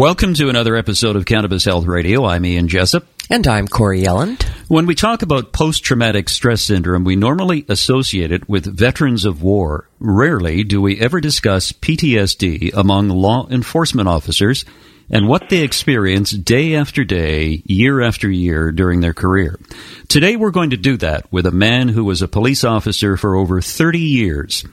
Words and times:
Welcome 0.00 0.32
to 0.36 0.48
another 0.48 0.76
episode 0.76 1.14
of 1.14 1.26
Cannabis 1.26 1.66
Health 1.66 1.84
Radio. 1.84 2.24
I'm 2.24 2.46
Ian 2.46 2.68
Jessup. 2.68 3.04
And 3.28 3.46
I'm 3.46 3.68
Corey 3.68 4.00
Yelland. 4.00 4.44
When 4.66 4.86
we 4.86 4.94
talk 4.94 5.20
about 5.20 5.52
post 5.52 5.84
traumatic 5.84 6.30
stress 6.30 6.62
syndrome, 6.62 7.04
we 7.04 7.16
normally 7.16 7.66
associate 7.68 8.32
it 8.32 8.48
with 8.48 8.64
veterans 8.64 9.26
of 9.26 9.42
war. 9.42 9.90
Rarely 9.98 10.64
do 10.64 10.80
we 10.80 10.98
ever 10.98 11.20
discuss 11.20 11.72
PTSD 11.72 12.72
among 12.72 13.10
law 13.10 13.46
enforcement 13.50 14.08
officers 14.08 14.64
and 15.10 15.28
what 15.28 15.50
they 15.50 15.62
experience 15.62 16.30
day 16.30 16.76
after 16.76 17.04
day, 17.04 17.62
year 17.66 18.00
after 18.00 18.30
year 18.30 18.72
during 18.72 19.00
their 19.00 19.12
career. 19.12 19.60
Today 20.08 20.34
we're 20.34 20.50
going 20.50 20.70
to 20.70 20.78
do 20.78 20.96
that 20.96 21.30
with 21.30 21.44
a 21.44 21.50
man 21.50 21.90
who 21.90 22.06
was 22.06 22.22
a 22.22 22.26
police 22.26 22.64
officer 22.64 23.18
for 23.18 23.36
over 23.36 23.60
30 23.60 23.98
years. 23.98 24.64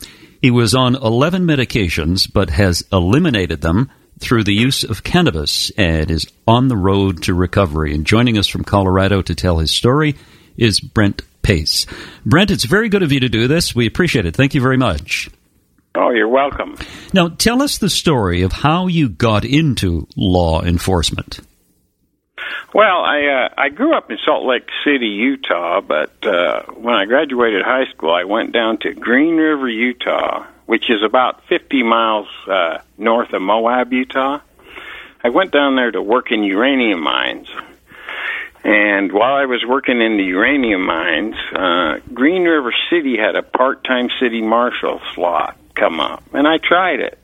He 0.42 0.52
was 0.52 0.74
on 0.74 0.96
11 0.96 1.46
medications 1.46 2.32
but 2.32 2.52
has 2.52 2.86
eliminated 2.94 3.60
them 3.60 3.92
through 4.20 4.44
the 4.44 4.54
use 4.54 4.84
of 4.84 5.04
cannabis 5.04 5.72
and 5.78 6.10
is 6.10 6.28
on 6.48 6.68
the 6.68 6.78
road 6.78 7.24
to 7.24 7.34
recovery. 7.34 7.94
And 7.94 8.06
joining 8.06 8.38
us 8.38 8.48
from 8.48 8.64
Colorado 8.64 9.22
to 9.22 9.36
tell 9.36 9.60
his 9.60 9.72
story 9.72 10.16
is 10.58 10.80
Brent 10.80 11.22
Pace. 11.42 11.86
Brent, 12.26 12.52
it's 12.52 12.66
very 12.66 12.90
good 12.90 13.04
of 13.04 13.12
you 13.12 13.20
to 13.22 13.30
do 13.30 13.48
this. 13.48 13.76
We 13.76 13.88
appreciate 13.88 14.26
it. 14.26 14.36
Thank 14.36 14.54
you 14.54 14.62
very 14.62 14.78
much. 14.78 15.30
Oh, 15.96 16.12
you're 16.12 16.28
welcome. 16.28 16.78
Now, 17.14 17.30
tell 17.30 17.62
us 17.62 17.78
the 17.78 17.90
story 17.90 18.44
of 18.44 18.52
how 18.52 18.88
you 18.88 19.10
got 19.10 19.46
into 19.46 20.08
law 20.16 20.62
enforcement. 20.62 21.40
Well, 22.74 23.00
I 23.04 23.48
uh, 23.48 23.54
I 23.58 23.70
grew 23.70 23.98
up 23.98 24.12
in 24.12 24.18
Salt 24.24 24.46
Lake 24.46 24.68
City, 24.86 25.08
Utah, 25.08 25.82
but 25.82 26.12
uh, 26.26 26.64
when 26.74 26.94
I 26.94 27.06
graduated 27.06 27.64
high 27.64 27.90
school, 27.92 28.12
I 28.12 28.26
went 28.26 28.52
down 28.52 28.78
to 28.80 28.94
Green 28.94 29.36
River, 29.36 29.70
Utah, 29.70 30.46
which 30.68 30.90
is 30.90 31.02
about 31.02 31.44
50 31.48 31.82
miles 31.82 32.28
uh, 32.46 32.78
north 32.98 33.34
of 33.34 33.42
Moab, 33.42 33.92
Utah. 33.92 34.42
I 35.24 35.30
went 35.30 35.52
down 35.52 35.76
there 35.76 35.90
to 35.90 36.02
work 36.02 36.32
in 36.32 36.44
uranium 36.44 37.02
mines. 37.02 37.48
And 38.64 39.12
while 39.14 39.36
I 39.36 39.46
was 39.46 39.64
working 39.66 40.02
in 40.02 40.18
the 40.18 40.24
uranium 40.24 40.86
mines, 40.86 41.36
uh, 41.56 42.00
Green 42.14 42.44
River 42.44 42.74
City 42.90 43.18
had 43.18 43.36
a 43.36 43.42
part 43.42 43.86
time 43.86 44.10
city 44.20 44.42
marshal 44.42 45.02
slot 45.16 45.58
come 45.74 46.02
up. 46.02 46.24
And 46.34 46.46
I 46.46 46.58
tried 46.58 47.00
it, 47.00 47.18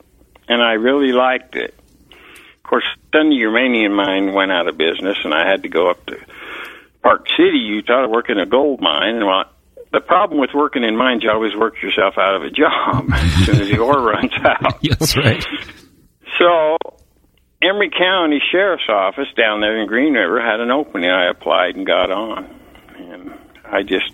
and 0.48 0.62
I 0.62 0.72
really 0.72 1.12
liked 1.12 1.54
it. 1.54 1.74
Of 2.10 2.62
course, 2.62 2.84
then 3.12 3.28
the 3.28 3.36
uranium 3.36 3.92
mine 3.92 4.32
went 4.32 4.52
out 4.52 4.68
of 4.68 4.78
business, 4.78 5.18
and 5.22 5.34
I 5.34 5.46
had 5.46 5.64
to 5.64 5.68
go 5.68 5.90
up 5.90 6.06
to 6.06 6.18
Park 7.02 7.26
City, 7.36 7.58
Utah 7.58 8.02
to 8.02 8.08
work 8.08 8.30
in 8.30 8.38
a 8.38 8.46
gold 8.46 8.80
mine. 8.80 9.16
And 9.16 9.26
while 9.26 9.44
the 9.94 10.00
problem 10.00 10.40
with 10.40 10.50
working 10.52 10.84
in 10.84 10.96
mines, 10.96 11.22
you 11.22 11.30
always 11.30 11.54
work 11.54 11.80
yourself 11.80 12.14
out 12.18 12.34
of 12.34 12.42
a 12.42 12.50
job 12.50 13.08
as 13.12 13.46
soon 13.46 13.60
as 13.62 13.68
the 13.68 13.78
ore 13.78 14.02
runs 14.02 14.32
out. 14.44 14.82
That's 14.82 15.16
right. 15.16 15.44
So, 16.38 16.76
Emery 17.62 17.90
County 17.90 18.42
Sheriff's 18.50 18.88
Office 18.88 19.28
down 19.36 19.60
there 19.60 19.80
in 19.80 19.86
Green 19.86 20.14
River 20.14 20.40
had 20.44 20.60
an 20.60 20.70
opening. 20.70 21.08
I 21.08 21.30
applied 21.30 21.76
and 21.76 21.86
got 21.86 22.10
on, 22.10 22.60
and 22.98 23.34
I 23.64 23.82
just 23.82 24.10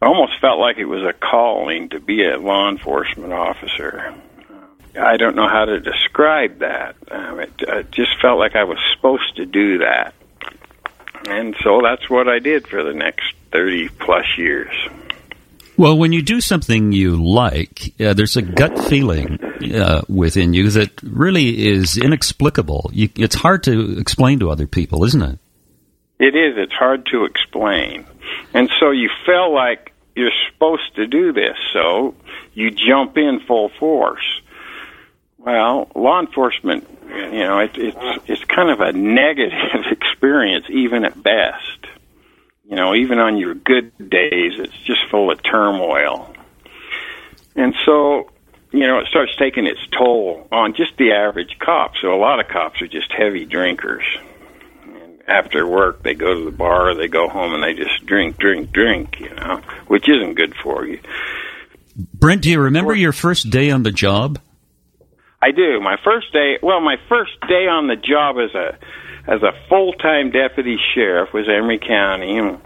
almost 0.00 0.40
felt 0.40 0.58
like 0.58 0.78
it 0.78 0.86
was 0.86 1.02
a 1.02 1.12
calling 1.12 1.90
to 1.90 2.00
be 2.00 2.24
a 2.24 2.38
law 2.38 2.70
enforcement 2.70 3.32
officer. 3.32 4.14
I 4.98 5.16
don't 5.16 5.36
know 5.36 5.48
how 5.48 5.66
to 5.66 5.78
describe 5.78 6.60
that. 6.60 6.96
Um, 7.10 7.40
it, 7.40 7.52
it 7.60 7.90
just 7.90 8.20
felt 8.20 8.38
like 8.38 8.56
I 8.56 8.64
was 8.64 8.78
supposed 8.96 9.36
to 9.36 9.46
do 9.46 9.78
that. 9.78 10.14
And 11.28 11.54
so 11.62 11.80
that's 11.82 12.08
what 12.08 12.28
I 12.28 12.38
did 12.38 12.66
for 12.66 12.82
the 12.82 12.94
next 12.94 13.34
30 13.52 13.88
plus 14.00 14.26
years. 14.36 14.74
Well, 15.76 15.96
when 15.96 16.12
you 16.12 16.22
do 16.22 16.40
something 16.40 16.90
you 16.90 17.22
like, 17.22 17.94
uh, 18.00 18.12
there's 18.12 18.36
a 18.36 18.42
gut 18.42 18.76
feeling 18.86 19.38
uh, 19.72 20.02
within 20.08 20.52
you 20.52 20.70
that 20.70 20.90
really 21.04 21.68
is 21.68 21.96
inexplicable. 21.96 22.90
You, 22.92 23.08
it's 23.14 23.36
hard 23.36 23.62
to 23.64 23.96
explain 23.96 24.40
to 24.40 24.50
other 24.50 24.66
people, 24.66 25.04
isn't 25.04 25.22
it? 25.22 25.38
It 26.18 26.34
is. 26.34 26.54
It's 26.56 26.72
hard 26.72 27.06
to 27.12 27.26
explain. 27.26 28.06
And 28.52 28.68
so 28.80 28.90
you 28.90 29.08
feel 29.24 29.54
like 29.54 29.92
you're 30.16 30.32
supposed 30.50 30.96
to 30.96 31.06
do 31.06 31.32
this, 31.32 31.56
so 31.72 32.16
you 32.54 32.72
jump 32.72 33.16
in 33.16 33.38
full 33.46 33.70
force. 33.78 34.40
Well, 35.38 35.88
law 35.94 36.18
enforcement, 36.18 36.88
you 37.08 37.44
know, 37.44 37.60
it, 37.60 37.78
it's 37.78 38.24
it's 38.26 38.44
kind 38.44 38.70
of 38.70 38.80
a 38.80 38.92
negative 38.92 39.84
experience, 39.92 40.66
even 40.68 41.04
at 41.04 41.22
best. 41.22 41.86
You 42.68 42.76
know, 42.76 42.94
even 42.94 43.18
on 43.18 43.38
your 43.38 43.54
good 43.54 43.96
days, 43.96 44.58
it's 44.58 44.76
just 44.84 45.00
full 45.10 45.30
of 45.30 45.42
turmoil. 45.42 46.34
And 47.56 47.74
so, 47.86 48.30
you 48.72 48.86
know, 48.86 48.98
it 48.98 49.06
starts 49.08 49.34
taking 49.36 49.66
its 49.66 49.80
toll 49.90 50.46
on 50.52 50.74
just 50.74 50.94
the 50.98 51.12
average 51.12 51.56
cop. 51.58 51.94
So 52.00 52.12
a 52.12 52.20
lot 52.20 52.40
of 52.40 52.48
cops 52.48 52.82
are 52.82 52.86
just 52.86 53.10
heavy 53.10 53.46
drinkers. 53.46 54.04
And 54.84 55.22
after 55.26 55.66
work, 55.66 56.02
they 56.02 56.12
go 56.12 56.34
to 56.34 56.44
the 56.44 56.50
bar, 56.50 56.94
they 56.94 57.08
go 57.08 57.26
home, 57.28 57.54
and 57.54 57.62
they 57.62 57.72
just 57.72 58.04
drink, 58.04 58.36
drink, 58.36 58.70
drink, 58.70 59.18
you 59.18 59.34
know, 59.34 59.62
which 59.86 60.06
isn't 60.06 60.34
good 60.34 60.54
for 60.62 60.86
you. 60.86 61.00
Brent, 61.96 62.42
do 62.42 62.50
you 62.50 62.60
remember 62.60 62.94
your 62.94 63.12
first 63.12 63.48
day 63.48 63.70
on 63.70 63.82
the 63.82 63.90
job? 63.90 64.38
I 65.40 65.52
do. 65.52 65.80
My 65.80 65.96
first 66.04 66.32
day, 66.34 66.58
well, 66.62 66.82
my 66.82 66.96
first 67.08 67.40
day 67.48 67.66
on 67.66 67.86
the 67.86 67.96
job 67.96 68.36
as 68.36 68.54
a 68.54 68.78
as 69.28 69.42
a 69.42 69.52
full-time 69.68 70.30
deputy 70.30 70.78
sheriff 70.94 71.32
was 71.34 71.46
Emery 71.48 71.78
County. 71.78 72.38
And 72.38 72.60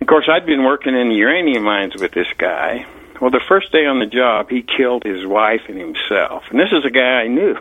of 0.00 0.06
course, 0.06 0.28
I'd 0.30 0.46
been 0.46 0.64
working 0.64 0.94
in 0.94 1.08
the 1.08 1.14
uranium 1.14 1.64
mines 1.64 1.94
with 1.96 2.12
this 2.12 2.28
guy. 2.36 2.86
Well, 3.20 3.30
the 3.30 3.42
first 3.48 3.72
day 3.72 3.86
on 3.86 3.98
the 3.98 4.06
job, 4.06 4.50
he 4.50 4.62
killed 4.62 5.02
his 5.02 5.26
wife 5.26 5.62
and 5.66 5.78
himself. 5.78 6.44
And 6.50 6.60
this 6.60 6.70
is 6.72 6.84
a 6.84 6.90
guy 6.90 7.22
I 7.22 7.26
knew, 7.26 7.56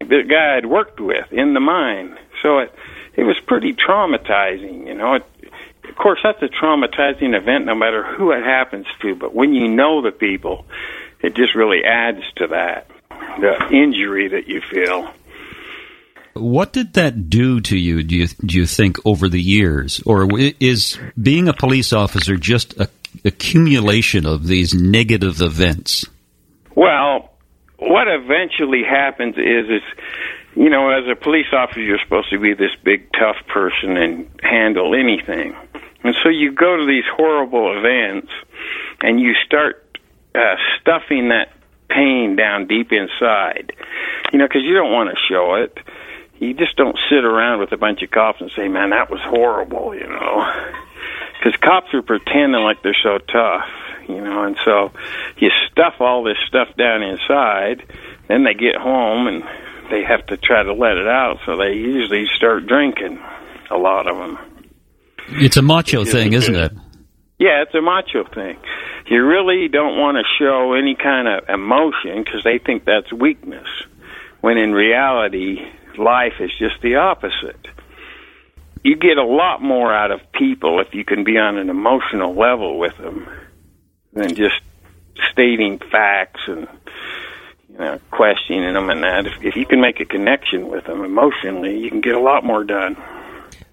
the 0.00 0.24
guy 0.28 0.56
I'd 0.56 0.66
worked 0.66 0.98
with 0.98 1.32
in 1.32 1.52
the 1.54 1.60
mine. 1.60 2.18
So 2.42 2.58
it 2.58 2.74
it 3.14 3.24
was 3.24 3.38
pretty 3.40 3.74
traumatizing, 3.74 4.86
you 4.86 4.94
know. 4.94 5.14
It, 5.14 5.26
of 5.88 5.96
course, 5.96 6.20
that's 6.22 6.42
a 6.42 6.48
traumatizing 6.48 7.36
event, 7.36 7.66
no 7.66 7.74
matter 7.74 8.02
who 8.02 8.30
it 8.32 8.42
happens 8.42 8.86
to. 9.02 9.14
But 9.14 9.34
when 9.34 9.52
you 9.52 9.68
know 9.68 10.00
the 10.00 10.12
people, 10.12 10.64
it 11.20 11.34
just 11.34 11.54
really 11.54 11.84
adds 11.84 12.22
to 12.36 12.46
that 12.48 12.90
the 13.38 13.68
injury 13.70 14.28
that 14.28 14.48
you 14.48 14.60
feel. 14.60 15.12
What 16.40 16.72
did 16.72 16.94
that 16.94 17.28
do 17.28 17.60
to 17.60 17.76
you? 17.76 18.02
Do 18.02 18.16
you 18.16 18.26
do 18.26 18.58
you 18.58 18.66
think 18.66 18.96
over 19.04 19.28
the 19.28 19.40
years, 19.40 20.02
or 20.06 20.28
is 20.58 20.98
being 21.20 21.48
a 21.48 21.52
police 21.52 21.92
officer 21.92 22.36
just 22.36 22.78
a 22.80 22.88
accumulation 23.24 24.26
of 24.26 24.46
these 24.46 24.74
negative 24.74 25.40
events? 25.40 26.06
Well, 26.74 27.30
what 27.78 28.08
eventually 28.08 28.82
happens 28.84 29.36
is 29.36 29.68
is 29.68 29.82
you 30.56 30.68
know, 30.68 30.90
as 30.90 31.04
a 31.10 31.14
police 31.14 31.46
officer, 31.52 31.80
you're 31.80 32.00
supposed 32.02 32.30
to 32.30 32.38
be 32.38 32.54
this 32.54 32.74
big 32.82 33.08
tough 33.12 33.36
person 33.46 33.96
and 33.96 34.28
handle 34.42 34.94
anything, 34.94 35.54
and 36.02 36.14
so 36.22 36.28
you 36.28 36.52
go 36.52 36.76
to 36.76 36.86
these 36.86 37.04
horrible 37.16 37.78
events, 37.78 38.32
and 39.00 39.20
you 39.20 39.34
start 39.46 39.98
uh, 40.34 40.56
stuffing 40.80 41.28
that 41.28 41.52
pain 41.88 42.36
down 42.36 42.66
deep 42.66 42.92
inside, 42.92 43.72
you 44.32 44.38
know, 44.38 44.46
because 44.46 44.62
you 44.62 44.74
don't 44.74 44.92
want 44.92 45.10
to 45.10 45.16
show 45.28 45.54
it 45.54 45.78
you 46.40 46.54
just 46.54 46.74
don't 46.76 46.98
sit 47.10 47.24
around 47.24 47.60
with 47.60 47.70
a 47.72 47.76
bunch 47.76 48.02
of 48.02 48.10
cops 48.10 48.40
and 48.40 48.50
say, 48.56 48.66
"Man, 48.66 48.90
that 48.90 49.10
was 49.10 49.20
horrible," 49.22 49.94
you 49.94 50.08
know, 50.08 50.52
because 51.38 51.58
cops 51.60 51.94
are 51.94 52.02
pretending 52.02 52.62
like 52.62 52.82
they're 52.82 52.96
so 53.02 53.18
tough, 53.18 53.68
you 54.08 54.20
know, 54.20 54.44
and 54.44 54.56
so 54.64 54.90
you 55.36 55.50
stuff 55.70 55.94
all 56.00 56.24
this 56.24 56.38
stuff 56.48 56.68
down 56.76 57.02
inside. 57.02 57.84
Then 58.26 58.44
they 58.44 58.54
get 58.54 58.76
home 58.76 59.26
and 59.26 59.44
they 59.90 60.02
have 60.02 60.26
to 60.26 60.36
try 60.36 60.62
to 60.62 60.72
let 60.72 60.96
it 60.96 61.06
out, 61.06 61.38
so 61.44 61.56
they 61.56 61.74
usually 61.74 62.26
start 62.34 62.66
drinking. 62.66 63.20
A 63.72 63.76
lot 63.76 64.10
of 64.10 64.16
them. 64.16 64.38
It's 65.28 65.56
a 65.56 65.62
macho 65.62 66.04
thing, 66.04 66.32
isn't 66.32 66.56
it? 66.56 66.72
Yeah, 67.38 67.62
it's 67.62 67.74
a 67.74 67.80
macho 67.80 68.24
thing. 68.24 68.56
You 69.06 69.24
really 69.24 69.68
don't 69.68 69.96
want 69.96 70.16
to 70.16 70.24
show 70.38 70.72
any 70.72 70.96
kind 70.96 71.28
of 71.28 71.48
emotion 71.48 72.24
because 72.24 72.42
they 72.42 72.58
think 72.58 72.84
that's 72.84 73.12
weakness. 73.12 73.68
When 74.40 74.58
in 74.58 74.72
reality, 74.72 75.58
life 76.00 76.34
is 76.40 76.50
just 76.58 76.80
the 76.82 76.96
opposite. 76.96 77.66
You 78.82 78.96
get 78.96 79.18
a 79.18 79.24
lot 79.24 79.62
more 79.62 79.94
out 79.94 80.10
of 80.10 80.20
people 80.32 80.80
if 80.80 80.94
you 80.94 81.04
can 81.04 81.22
be 81.22 81.36
on 81.36 81.58
an 81.58 81.68
emotional 81.68 82.34
level 82.34 82.78
with 82.78 82.96
them 82.96 83.28
than 84.12 84.34
just 84.34 84.60
stating 85.30 85.78
facts 85.78 86.40
and 86.46 86.66
you 87.68 87.78
know 87.78 88.00
questioning 88.10 88.72
them 88.72 88.88
and 88.88 89.02
that. 89.02 89.26
If, 89.26 89.42
if 89.42 89.56
you 89.56 89.66
can 89.66 89.80
make 89.80 90.00
a 90.00 90.06
connection 90.06 90.68
with 90.68 90.84
them 90.86 91.04
emotionally, 91.04 91.78
you 91.78 91.90
can 91.90 92.00
get 92.00 92.14
a 92.14 92.20
lot 92.20 92.42
more 92.42 92.64
done. 92.64 92.96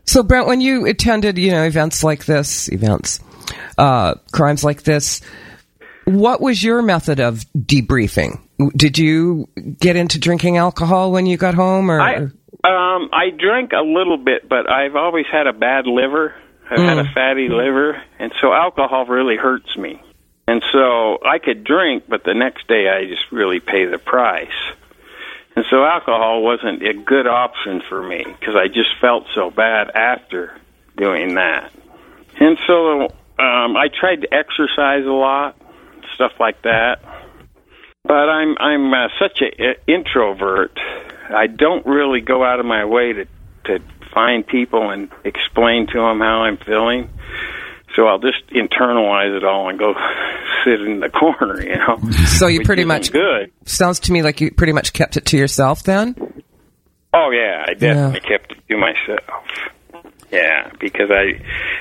So, 0.03 0.24
Brent, 0.24 0.47
when 0.47 0.62
you 0.62 0.85
attended, 0.85 1.38
you 1.38 1.51
know, 1.51 1.63
events 1.63 2.03
like 2.03 2.25
this, 2.25 2.71
events, 2.71 3.19
uh, 3.77 4.15
crimes 4.31 4.63
like 4.63 4.83
this, 4.83 5.21
what 6.07 6.39
was 6.39 6.63
your 6.63 6.81
method 6.81 7.19
of 7.19 7.44
debriefing? 7.54 8.39
Did 8.75 8.98
you 8.98 9.48
get 9.80 9.98
into 9.98 10.19
drinking 10.19 10.57
alcohol 10.57 11.12
when 11.12 11.25
you 11.25 11.36
got 11.36 11.54
home, 11.54 11.92
or? 11.92 12.00
I, 12.00 12.15
um, 12.15 13.09
I 13.12 13.30
drank 13.38 13.74
a 13.74 13.81
little 13.81 14.18
bit, 14.18 14.48
but 14.48 14.69
I've 14.69 14.95
always 14.95 15.25
had 15.30 15.48
a 15.48 15.54
bad 15.54 15.86
liver. 15.86 16.33
I've 16.71 16.80
mm. 16.80 16.86
had 16.86 16.98
a 16.98 17.04
mm. 17.04 17.13
fatty 17.13 17.50
liver, 17.50 18.01
and 18.19 18.33
so 18.39 18.54
alcohol 18.54 19.06
really 19.06 19.36
hurts 19.36 19.75
me. 19.77 20.01
And 20.48 20.63
so 20.71 21.19
I 21.25 21.39
could 21.39 21.65
drink, 21.65 22.06
but 22.07 22.24
the 22.24 22.33
next 22.33 22.68
day 22.69 22.88
I 22.89 23.06
just 23.06 23.30
really 23.31 23.60
pay 23.60 23.86
the 23.86 23.98
price. 23.98 24.48
And 25.57 25.65
so 25.69 25.83
alcohol 25.83 26.42
wasn't 26.42 26.83
a 26.83 26.94
good 26.94 27.27
option 27.27 27.81
for 27.89 28.01
me 28.01 28.24
because 28.24 28.56
I 28.56 28.68
just 28.68 28.92
felt 29.01 29.25
so 29.36 29.51
bad 29.51 29.89
after 29.89 30.57
doing 30.95 31.36
that. 31.36 31.74
And 32.39 32.57
so 32.65 33.03
um, 33.39 33.75
I 33.75 33.89
tried 33.89 34.21
to 34.21 34.33
exercise 34.33 35.06
a 35.06 35.12
lot, 35.12 35.60
stuff 36.15 36.33
like 36.39 36.62
that. 36.63 37.00
But 38.04 38.30
I'm 38.30 38.56
I'm 38.59 38.94
uh, 38.94 39.07
such 39.19 39.42
an 39.42 39.75
introvert. 39.86 40.77
I 41.30 41.48
don't 41.48 41.86
really 41.86 42.21
go 42.21 42.44
out 42.44 42.59
of 42.59 42.65
my 42.65 42.86
way 42.86 43.13
to 43.13 43.25
to 43.65 43.80
find 44.13 44.48
people 44.48 44.89
and 44.89 45.12
explain 45.25 45.88
to 45.88 45.94
them 45.94 46.19
how 46.19 46.44
I'm 46.44 46.57
feeling. 46.57 47.09
So 47.95 48.07
I'll 48.07 48.19
just 48.19 48.48
internalize 48.48 49.36
it 49.36 49.44
all 49.44 49.69
and 49.69 49.80
go 49.80 49.94
sit 50.63 50.81
in 50.81 51.00
the 51.00 51.09
corner, 51.09 51.62
you 51.62 51.75
know. 51.75 52.12
So 52.27 52.48
you 52.48 52.63
pretty 52.63 52.86
much 52.86 53.12
good. 53.12 53.51
Sounds 53.65 54.00
to 54.01 54.12
me 54.12 54.21
like 54.21 54.39
you 54.39 54.51
pretty 54.51 54.74
much 54.74 54.94
kept 54.94 55.18
it 55.18 55.25
to 55.27 55.38
yourself 55.38 55.83
then. 55.83 56.15
Oh 57.13 57.31
yeah, 57.31 57.65
I 57.68 57.74
definitely 57.74 58.21
yeah. 58.24 58.38
kept 58.38 58.51
it 58.51 58.68
to 58.69 58.77
myself. 58.77 59.44
Yeah, 60.31 60.71
because 60.79 61.09
I 61.09 61.24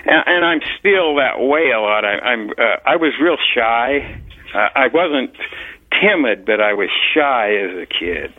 and, 0.04 0.24
and 0.26 0.44
I'm 0.44 0.60
still 0.78 1.16
that 1.16 1.40
way 1.40 1.70
a 1.70 1.80
lot. 1.80 2.04
I, 2.04 2.18
I'm 2.18 2.50
uh, 2.50 2.76
I 2.84 2.96
was 2.96 3.12
real 3.20 3.36
shy. 3.54 4.20
Uh, 4.54 4.68
I 4.74 4.88
wasn't 4.88 5.36
timid, 6.00 6.44
but 6.44 6.60
I 6.60 6.74
was 6.74 6.88
shy 7.14 7.56
as 7.56 7.76
a 7.76 7.86
kid. 7.86 8.32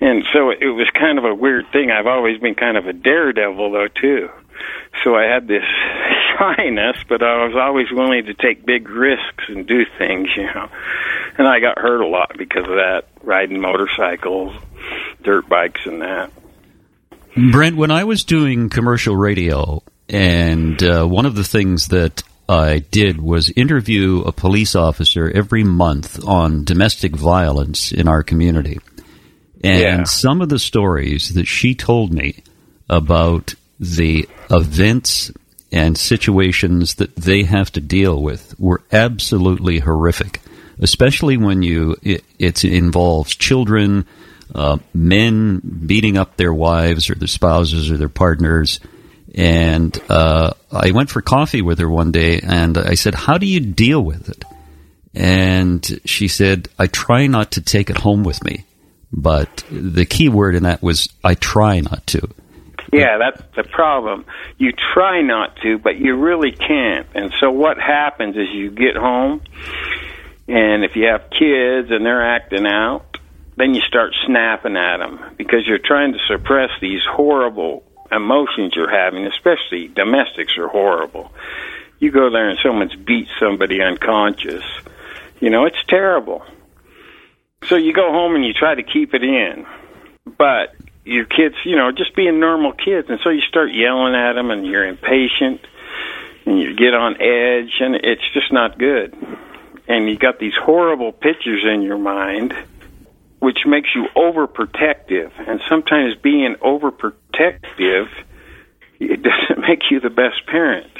And 0.00 0.24
so 0.32 0.50
it 0.50 0.74
was 0.74 0.88
kind 0.98 1.18
of 1.18 1.24
a 1.24 1.34
weird 1.34 1.66
thing. 1.72 1.90
I've 1.90 2.06
always 2.06 2.40
been 2.40 2.54
kind 2.54 2.76
of 2.76 2.86
a 2.86 2.92
daredevil 2.92 3.70
though 3.70 3.88
too 3.88 4.30
so 5.04 5.14
I 5.14 5.24
had 5.24 5.46
this 5.46 5.64
shyness, 6.38 6.96
but 7.08 7.22
I 7.22 7.46
was 7.46 7.56
always 7.56 7.90
willing 7.90 8.26
to 8.26 8.34
take 8.34 8.64
big 8.64 8.88
risks 8.88 9.44
and 9.48 9.66
do 9.66 9.84
things, 9.98 10.28
you 10.36 10.44
know. 10.44 10.68
And 11.38 11.46
I 11.46 11.60
got 11.60 11.78
hurt 11.78 12.00
a 12.00 12.06
lot 12.06 12.36
because 12.36 12.64
of 12.64 12.76
that, 12.76 13.04
riding 13.22 13.60
motorcycles, 13.60 14.54
dirt 15.22 15.48
bikes, 15.48 15.86
and 15.86 16.02
that. 16.02 16.30
Brent, 17.36 17.76
when 17.76 17.90
I 17.90 18.04
was 18.04 18.24
doing 18.24 18.68
commercial 18.68 19.16
radio, 19.16 19.82
and 20.08 20.82
uh, 20.82 21.06
one 21.06 21.26
of 21.26 21.34
the 21.34 21.44
things 21.44 21.88
that 21.88 22.22
I 22.48 22.80
did 22.80 23.20
was 23.20 23.50
interview 23.50 24.22
a 24.22 24.32
police 24.32 24.74
officer 24.74 25.30
every 25.30 25.62
month 25.62 26.24
on 26.26 26.64
domestic 26.64 27.14
violence 27.14 27.92
in 27.92 28.08
our 28.08 28.24
community. 28.24 28.80
And 29.62 29.80
yeah. 29.80 30.04
some 30.04 30.40
of 30.40 30.48
the 30.48 30.58
stories 30.58 31.34
that 31.34 31.46
she 31.46 31.74
told 31.76 32.12
me 32.12 32.42
about 32.88 33.54
the 33.78 34.28
events 34.50 35.30
and 35.70 35.96
situations 35.96 36.96
that 36.96 37.14
they 37.14 37.44
have 37.44 37.70
to 37.72 37.80
deal 37.80 38.20
with 38.20 38.58
were 38.58 38.82
absolutely 38.90 39.78
horrific, 39.78 40.40
especially 40.80 41.36
when 41.36 41.62
you 41.62 41.96
it, 42.02 42.24
it 42.38 42.64
involves 42.64 43.36
children, 43.36 44.06
uh, 44.54 44.78
men 44.92 45.60
beating 45.86 46.16
up 46.16 46.36
their 46.36 46.52
wives 46.52 47.10
or 47.10 47.14
their 47.14 47.28
spouses 47.28 47.90
or 47.90 47.96
their 47.96 48.08
partners. 48.08 48.80
And 49.34 49.96
uh, 50.08 50.54
I 50.72 50.90
went 50.90 51.10
for 51.10 51.22
coffee 51.22 51.62
with 51.62 51.78
her 51.78 51.88
one 51.88 52.10
day, 52.10 52.40
and 52.40 52.76
I 52.76 52.94
said, 52.94 53.14
"How 53.14 53.38
do 53.38 53.46
you 53.46 53.60
deal 53.60 54.00
with 54.00 54.28
it?" 54.28 54.44
And 55.14 56.00
she 56.04 56.26
said, 56.26 56.68
"I 56.78 56.88
try 56.88 57.26
not 57.28 57.52
to 57.52 57.60
take 57.60 57.90
it 57.90 57.98
home 57.98 58.24
with 58.24 58.42
me." 58.42 58.64
But 59.12 59.64
the 59.70 60.04
key 60.04 60.28
word 60.28 60.56
in 60.56 60.64
that 60.64 60.82
was, 60.82 61.08
"I 61.22 61.34
try 61.34 61.80
not 61.80 62.06
to." 62.08 62.28
Yeah, 62.92 63.18
that's 63.18 63.42
the 63.54 63.62
problem. 63.62 64.24
You 64.58 64.72
try 64.94 65.22
not 65.22 65.56
to, 65.62 65.78
but 65.78 65.96
you 65.96 66.16
really 66.16 66.50
can't. 66.50 67.06
And 67.14 67.32
so 67.38 67.50
what 67.50 67.78
happens 67.78 68.36
is 68.36 68.48
you 68.52 68.70
get 68.70 68.96
home, 68.96 69.42
and 70.48 70.84
if 70.84 70.96
you 70.96 71.06
have 71.06 71.30
kids 71.30 71.90
and 71.90 72.04
they're 72.04 72.34
acting 72.34 72.66
out, 72.66 73.09
then 73.60 73.74
you 73.74 73.82
start 73.82 74.14
snapping 74.26 74.76
at 74.76 74.98
them 74.98 75.20
because 75.36 75.66
you're 75.66 75.78
trying 75.78 76.12
to 76.12 76.18
suppress 76.26 76.70
these 76.80 77.02
horrible 77.08 77.84
emotions 78.10 78.74
you're 78.74 78.90
having, 78.90 79.26
especially 79.26 79.88
domestics 79.88 80.56
are 80.56 80.68
horrible. 80.68 81.32
You 81.98 82.10
go 82.10 82.30
there 82.30 82.48
and 82.48 82.58
someone's 82.62 82.96
beat 82.96 83.28
somebody 83.38 83.82
unconscious. 83.82 84.64
You 85.40 85.50
know, 85.50 85.66
it's 85.66 85.82
terrible. 85.88 86.44
So 87.64 87.76
you 87.76 87.92
go 87.92 88.10
home 88.10 88.34
and 88.34 88.44
you 88.44 88.54
try 88.54 88.74
to 88.74 88.82
keep 88.82 89.12
it 89.14 89.22
in. 89.22 89.66
But 90.38 90.74
your 91.04 91.24
kids, 91.26 91.56
you 91.64 91.76
know, 91.76 91.92
just 91.92 92.16
being 92.16 92.40
normal 92.40 92.72
kids, 92.72 93.08
and 93.10 93.20
so 93.22 93.30
you 93.30 93.42
start 93.42 93.72
yelling 93.72 94.14
at 94.14 94.34
them, 94.34 94.50
and 94.50 94.66
you're 94.66 94.86
impatient, 94.86 95.60
and 96.46 96.58
you 96.58 96.74
get 96.74 96.94
on 96.94 97.20
edge, 97.20 97.74
and 97.80 97.94
it's 97.94 98.22
just 98.32 98.52
not 98.52 98.78
good. 98.78 99.14
And 99.88 100.08
you 100.08 100.16
got 100.16 100.38
these 100.38 100.54
horrible 100.54 101.12
pictures 101.12 101.64
in 101.64 101.82
your 101.82 101.98
mind, 101.98 102.54
which 103.40 103.66
makes 103.66 103.88
you 103.94 104.06
overprotective. 104.16 105.32
And 105.48 105.60
sometimes 105.68 106.14
being 106.16 106.56
overprotective, 106.56 108.08
it 109.00 109.22
doesn't 109.22 109.60
make 109.60 109.90
you 109.90 110.00
the 110.00 110.10
best 110.10 110.46
parent. 110.46 110.92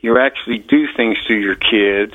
You 0.00 0.18
actually 0.18 0.58
do 0.58 0.86
things 0.96 1.16
to 1.28 1.34
your 1.34 1.54
kids 1.54 2.14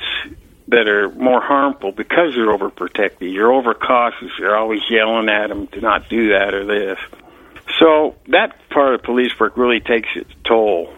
that 0.68 0.86
are 0.86 1.08
more 1.08 1.40
harmful 1.40 1.92
because 1.92 2.36
you're 2.36 2.56
overprotective. 2.56 3.32
You're 3.32 3.52
overcautious. 3.52 4.30
You're 4.38 4.54
always 4.54 4.82
yelling 4.90 5.30
at 5.30 5.48
them 5.48 5.66
to 5.68 5.80
not 5.80 6.10
do 6.10 6.28
that 6.30 6.52
or 6.52 6.66
this. 6.66 6.98
So 7.78 8.16
that 8.28 8.56
part 8.68 8.94
of 8.94 9.02
police 9.02 9.38
work 9.40 9.56
really 9.56 9.80
takes 9.80 10.08
its 10.14 10.30
toll. 10.44 10.92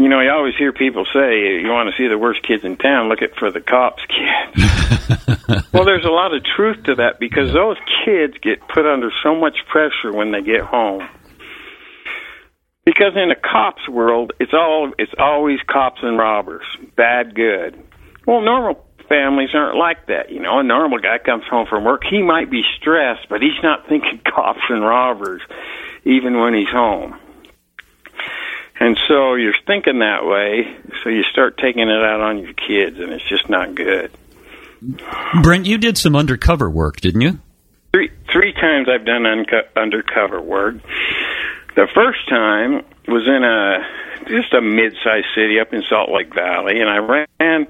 You 0.00 0.08
know, 0.08 0.20
you 0.20 0.30
always 0.30 0.54
hear 0.56 0.72
people 0.72 1.04
say, 1.12 1.60
"You 1.60 1.68
want 1.68 1.90
to 1.90 1.96
see 1.96 2.08
the 2.08 2.16
worst 2.16 2.42
kids 2.42 2.64
in 2.64 2.76
town? 2.76 3.08
Look 3.08 3.22
at 3.22 3.36
for 3.36 3.50
the 3.50 3.60
cops' 3.60 4.02
kids." 4.06 5.66
well, 5.72 5.84
there's 5.84 6.06
a 6.06 6.10
lot 6.10 6.34
of 6.34 6.42
truth 6.44 6.84
to 6.84 6.94
that 6.96 7.20
because 7.20 7.52
those 7.52 7.76
kids 8.04 8.34
get 8.40 8.66
put 8.68 8.86
under 8.86 9.10
so 9.22 9.34
much 9.34 9.58
pressure 9.68 10.12
when 10.12 10.32
they 10.32 10.42
get 10.42 10.62
home. 10.62 11.06
Because 12.84 13.12
in 13.14 13.30
a 13.30 13.36
cops 13.36 13.86
world, 13.88 14.32
it's 14.40 14.54
all 14.54 14.92
it's 14.98 15.12
always 15.18 15.58
cops 15.66 16.00
and 16.02 16.18
robbers, 16.18 16.64
bad, 16.96 17.34
good 17.34 17.78
well, 18.26 18.42
normal 18.42 18.86
families 19.08 19.50
aren't 19.54 19.76
like 19.76 20.06
that. 20.06 20.30
You 20.30 20.40
know, 20.40 20.60
a 20.60 20.62
normal 20.62 20.98
guy 20.98 21.18
comes 21.18 21.44
home 21.50 21.66
from 21.66 21.84
work, 21.84 22.02
he 22.08 22.22
might 22.22 22.50
be 22.50 22.62
stressed, 22.78 23.28
but 23.28 23.42
he's 23.42 23.60
not 23.62 23.88
thinking 23.88 24.20
cops 24.34 24.62
and 24.68 24.82
robbers 24.82 25.42
even 26.04 26.38
when 26.38 26.54
he's 26.54 26.68
home. 26.68 27.18
And 28.80 28.98
so 29.06 29.34
you're 29.34 29.54
thinking 29.66 29.98
that 29.98 30.24
way, 30.24 30.74
so 31.04 31.10
you 31.10 31.22
start 31.24 31.58
taking 31.58 31.88
it 31.88 32.02
out 32.02 32.20
on 32.20 32.38
your 32.38 32.54
kids, 32.54 32.98
and 32.98 33.12
it's 33.12 33.28
just 33.28 33.48
not 33.50 33.74
good. 33.74 34.10
Brent, 35.42 35.66
you 35.66 35.76
did 35.76 35.98
some 35.98 36.16
undercover 36.16 36.70
work, 36.70 37.00
didn't 37.00 37.20
you? 37.20 37.38
Three 37.92 38.10
three 38.32 38.52
times 38.54 38.88
I've 38.88 39.04
done 39.04 39.26
unco- 39.26 39.68
undercover 39.76 40.40
work. 40.40 40.76
The 41.76 41.86
first 41.94 42.26
time 42.28 42.82
was 43.06 43.26
in 43.26 43.44
a 43.44 43.86
just 44.28 44.54
a 44.54 44.60
mid-sized 44.60 45.26
city 45.34 45.60
up 45.60 45.74
in 45.74 45.82
Salt 45.88 46.10
Lake 46.10 46.34
Valley, 46.34 46.80
and 46.80 46.88
I 46.88 46.98
ran 46.98 47.66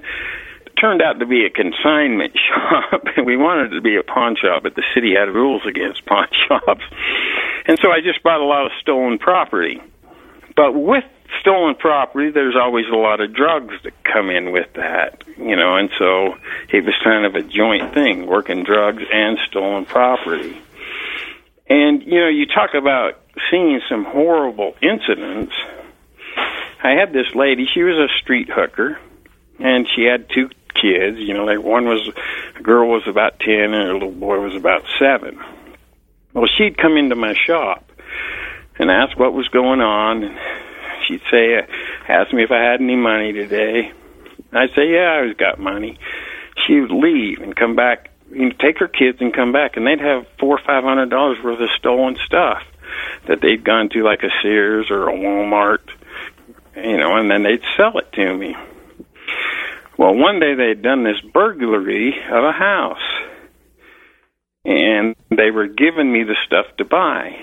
turned 0.81 1.01
out 1.01 1.19
to 1.19 1.25
be 1.25 1.45
a 1.45 1.49
consignment 1.49 2.33
shop. 2.49 3.03
and 3.15 3.25
we 3.25 3.37
wanted 3.37 3.71
it 3.71 3.75
to 3.75 3.81
be 3.81 3.95
a 3.95 4.03
pawn 4.03 4.35
shop, 4.35 4.63
but 4.63 4.75
the 4.75 4.83
city 4.93 5.13
had 5.15 5.29
rules 5.29 5.61
against 5.67 6.05
pawn 6.05 6.27
shops. 6.47 6.83
And 7.67 7.77
so 7.79 7.91
I 7.91 8.01
just 8.01 8.23
bought 8.23 8.41
a 8.41 8.45
lot 8.45 8.65
of 8.65 8.71
stolen 8.81 9.19
property. 9.19 9.79
But 10.55 10.73
with 10.73 11.03
stolen 11.39 11.75
property, 11.75 12.31
there's 12.31 12.55
always 12.55 12.85
a 12.91 12.95
lot 12.95 13.21
of 13.21 13.33
drugs 13.33 13.73
that 13.83 13.93
come 14.03 14.29
in 14.29 14.51
with 14.51 14.73
that, 14.73 15.23
you 15.37 15.55
know, 15.55 15.77
and 15.77 15.89
so 15.97 16.35
it 16.69 16.83
was 16.83 16.95
kind 17.03 17.25
of 17.25 17.35
a 17.35 17.41
joint 17.41 17.93
thing, 17.93 18.27
working 18.27 18.63
drugs 18.63 19.03
and 19.11 19.37
stolen 19.47 19.85
property. 19.85 20.57
And, 21.69 22.03
you 22.03 22.19
know, 22.19 22.27
you 22.27 22.45
talk 22.47 22.73
about 22.73 23.19
seeing 23.49 23.79
some 23.89 24.03
horrible 24.03 24.75
incidents. 24.81 25.53
I 26.83 26.91
had 26.91 27.13
this 27.13 27.33
lady, 27.33 27.67
she 27.71 27.83
was 27.83 27.97
a 27.97 28.07
street 28.21 28.49
hooker, 28.49 28.99
and 29.59 29.87
she 29.87 30.03
had 30.03 30.29
two 30.29 30.49
kids. 30.73 31.17
You 31.19 31.33
know, 31.33 31.45
like 31.45 31.61
one 31.61 31.85
was 31.85 32.09
a 32.57 32.61
girl 32.61 32.89
was 32.89 33.07
about 33.07 33.39
ten 33.39 33.73
and 33.73 33.89
a 33.89 33.93
little 33.93 34.11
boy 34.11 34.39
was 34.39 34.55
about 34.55 34.83
seven. 34.99 35.39
Well, 36.33 36.47
she'd 36.57 36.77
come 36.77 36.97
into 36.97 37.15
my 37.15 37.35
shop 37.35 37.90
and 38.81 38.91
ask 38.91 39.17
what 39.17 39.33
was 39.33 39.47
going 39.47 39.79
on. 39.79 40.23
And 40.23 40.37
she'd 41.07 41.21
say, 41.31 41.65
ask 42.09 42.33
me 42.33 42.43
if 42.43 42.51
I 42.51 42.61
had 42.61 42.81
any 42.81 42.97
money 42.97 43.31
today. 43.31 43.91
I'd 44.51 44.73
say, 44.75 44.91
yeah, 44.91 45.23
I've 45.23 45.37
got 45.37 45.59
money. 45.59 45.97
she 46.67 46.79
would 46.79 46.91
leave 46.91 47.39
and 47.41 47.55
come 47.55 47.75
back, 47.75 48.09
you 48.31 48.49
know, 48.49 48.55
take 48.59 48.79
her 48.79 48.87
kids 48.87 49.19
and 49.21 49.33
come 49.33 49.51
back, 49.51 49.77
and 49.77 49.85
they'd 49.85 49.99
have 49.99 50.25
four 50.39 50.57
or 50.57 50.61
five 50.65 50.83
hundred 50.83 51.09
dollars 51.09 51.37
worth 51.43 51.59
of 51.59 51.69
stolen 51.77 52.17
stuff 52.25 52.63
that 53.27 53.39
they'd 53.41 53.63
gone 53.63 53.89
to 53.89 54.03
like 54.03 54.23
a 54.23 54.29
Sears 54.41 54.87
or 54.89 55.07
a 55.09 55.13
Walmart, 55.13 55.79
you 56.75 56.97
know, 56.97 57.15
and 57.17 57.31
then 57.31 57.43
they'd 57.43 57.63
sell 57.77 57.97
it 57.97 58.11
to 58.13 58.37
me. 58.37 58.55
Well, 59.97 60.15
one 60.15 60.39
day 60.39 60.55
they'd 60.55 60.81
done 60.81 61.03
this 61.03 61.21
burglary 61.33 62.15
of 62.29 62.43
a 62.43 62.51
house, 62.51 62.97
and 64.65 65.15
they 65.29 65.51
were 65.51 65.67
giving 65.67 66.11
me 66.11 66.23
the 66.23 66.35
stuff 66.45 66.65
to 66.77 66.85
buy. 66.85 67.35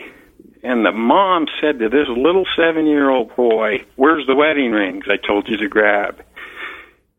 And 0.63 0.85
the 0.85 0.93
mom 0.93 1.47
said 1.61 1.79
to 1.79 1.89
this 1.89 2.09
little 2.09 2.45
seven 2.57 2.87
year 2.87 3.11
old 3.11 3.35
boy, 3.37 3.85
Where's 3.97 4.27
the 4.27 4.35
wedding 4.35 4.73
rings 4.73 5.05
I 5.09 5.17
told 5.17 5.49
you 5.49 5.57
to 5.59 5.69
grab? 5.69 6.25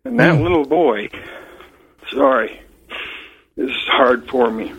And 0.03 0.19
that 0.19 0.35
hmm. 0.35 0.43
little 0.43 0.65
boy, 0.65 1.09
sorry, 2.11 2.61
this 3.55 3.69
is 3.69 3.87
hard 3.87 4.29
for 4.29 4.49
me. 4.49 4.73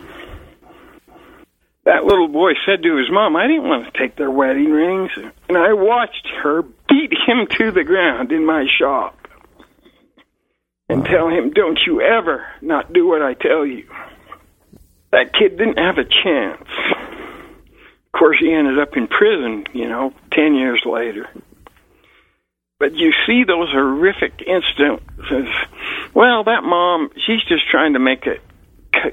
That 1.83 2.05
little 2.05 2.27
boy 2.27 2.53
said 2.65 2.83
to 2.83 2.97
his 2.97 3.09
mom, 3.09 3.35
I 3.35 3.47
didn't 3.47 3.67
want 3.67 3.91
to 3.91 3.99
take 3.99 4.15
their 4.15 4.29
wedding 4.29 4.71
rings. 4.71 5.11
And 5.49 5.57
I 5.57 5.73
watched 5.73 6.27
her 6.43 6.61
beat 6.61 7.11
him 7.27 7.47
to 7.57 7.71
the 7.71 7.83
ground 7.83 8.31
in 8.31 8.45
my 8.45 8.67
shop 8.79 9.17
and 10.87 11.03
tell 11.05 11.29
him, 11.29 11.51
Don't 11.51 11.79
you 11.87 12.01
ever 12.01 12.45
not 12.61 12.93
do 12.93 13.07
what 13.07 13.21
I 13.21 13.33
tell 13.33 13.65
you. 13.65 13.87
That 15.11 15.33
kid 15.33 15.57
didn't 15.57 15.77
have 15.77 15.97
a 15.97 16.03
chance. 16.03 16.67
Of 18.13 18.19
course, 18.19 18.37
he 18.39 18.51
ended 18.51 18.79
up 18.79 18.97
in 18.97 19.07
prison, 19.07 19.65
you 19.73 19.87
know, 19.87 20.13
10 20.31 20.55
years 20.55 20.81
later. 20.85 21.29
But 22.79 22.95
you 22.95 23.13
see 23.25 23.43
those 23.43 23.69
horrific 23.71 24.41
instances. 24.45 25.49
Well, 26.13 26.43
that 26.43 26.63
mom, 26.63 27.11
she's 27.15 27.43
just 27.47 27.69
trying 27.69 27.93
to 27.93 27.99
make 27.99 28.25
it, 28.25 28.41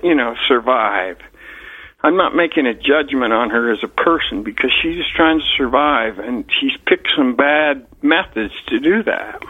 you 0.02 0.14
know, 0.14 0.34
survive. 0.48 1.18
I'm 2.00 2.16
not 2.16 2.34
making 2.34 2.66
a 2.66 2.74
judgment 2.74 3.32
on 3.32 3.50
her 3.50 3.72
as 3.72 3.82
a 3.82 3.88
person 3.88 4.42
because 4.42 4.72
she's 4.82 4.96
just 4.96 5.14
trying 5.14 5.40
to 5.40 5.44
survive 5.56 6.18
and 6.18 6.44
she's 6.60 6.76
picked 6.86 7.08
some 7.16 7.36
bad 7.36 7.86
methods 8.02 8.54
to 8.68 8.80
do 8.80 9.02
that. 9.04 9.42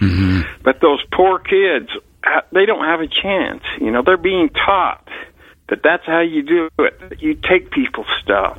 Mm-hmm. 0.00 0.62
But 0.62 0.80
those 0.80 1.02
poor 1.12 1.38
kids, 1.38 1.90
uh, 2.24 2.40
they 2.52 2.64
don't 2.64 2.84
have 2.84 3.00
a 3.00 3.08
chance. 3.08 3.62
You 3.80 3.90
know, 3.90 4.02
they're 4.02 4.16
being 4.16 4.48
taught 4.50 5.08
that 5.68 5.82
that's 5.82 6.06
how 6.06 6.20
you 6.20 6.42
do 6.42 6.68
it. 6.78 7.20
You 7.20 7.34
take 7.34 7.70
people's 7.70 8.06
stuff. 8.22 8.58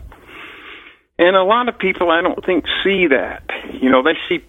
And 1.21 1.35
a 1.35 1.43
lot 1.43 1.69
of 1.69 1.77
people, 1.77 2.09
I 2.09 2.21
don't 2.21 2.43
think, 2.43 2.65
see 2.83 3.05
that. 3.05 3.43
You 3.79 3.91
know, 3.91 4.01
they 4.01 4.17
see, 4.27 4.43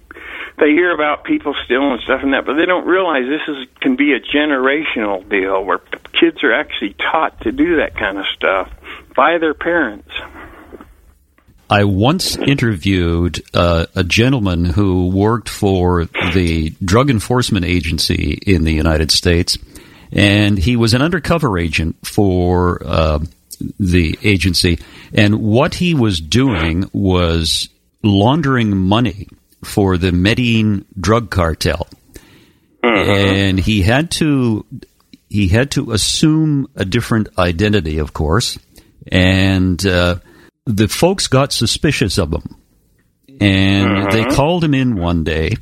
they 0.58 0.70
hear 0.70 0.90
about 0.94 1.22
people 1.22 1.54
stealing 1.66 2.00
stuff 2.02 2.22
and 2.22 2.32
that, 2.32 2.46
but 2.46 2.54
they 2.54 2.64
don't 2.64 2.86
realize 2.86 3.24
this 3.28 3.46
is 3.46 3.68
can 3.82 3.94
be 3.94 4.14
a 4.14 4.20
generational 4.20 5.28
deal 5.28 5.62
where 5.62 5.80
kids 6.18 6.42
are 6.42 6.54
actually 6.54 6.94
taught 6.94 7.38
to 7.42 7.52
do 7.52 7.76
that 7.76 7.94
kind 7.94 8.16
of 8.16 8.24
stuff 8.34 8.72
by 9.14 9.36
their 9.36 9.52
parents. 9.52 10.08
I 11.68 11.84
once 11.84 12.36
interviewed 12.38 13.42
uh, 13.52 13.84
a 13.94 14.02
gentleman 14.02 14.64
who 14.64 15.08
worked 15.08 15.50
for 15.50 16.06
the 16.32 16.70
Drug 16.82 17.10
Enforcement 17.10 17.66
Agency 17.66 18.32
in 18.46 18.64
the 18.64 18.72
United 18.72 19.10
States, 19.10 19.58
and 20.10 20.58
he 20.58 20.76
was 20.76 20.94
an 20.94 21.02
undercover 21.02 21.58
agent 21.58 21.96
for. 22.02 22.80
Uh, 22.82 23.18
the 23.78 24.18
agency, 24.22 24.78
and 25.12 25.40
what 25.40 25.74
he 25.74 25.94
was 25.94 26.20
doing 26.20 26.88
was 26.92 27.68
laundering 28.02 28.76
money 28.76 29.28
for 29.64 29.96
the 29.96 30.12
Medellin 30.12 30.84
drug 30.98 31.30
cartel, 31.30 31.86
mm-hmm. 32.82 33.10
and 33.10 33.60
he 33.60 33.82
had 33.82 34.10
to 34.12 34.64
he 35.28 35.48
had 35.48 35.70
to 35.72 35.92
assume 35.92 36.68
a 36.76 36.84
different 36.84 37.28
identity, 37.38 37.98
of 37.98 38.12
course, 38.12 38.58
and 39.10 39.84
uh, 39.86 40.16
the 40.66 40.88
folks 40.88 41.26
got 41.26 41.52
suspicious 41.52 42.18
of 42.18 42.32
him, 42.32 42.56
and 43.40 43.88
mm-hmm. 43.88 44.10
they 44.10 44.24
called 44.34 44.64
him 44.64 44.74
in 44.74 44.96
one 44.96 45.24
day, 45.24 45.56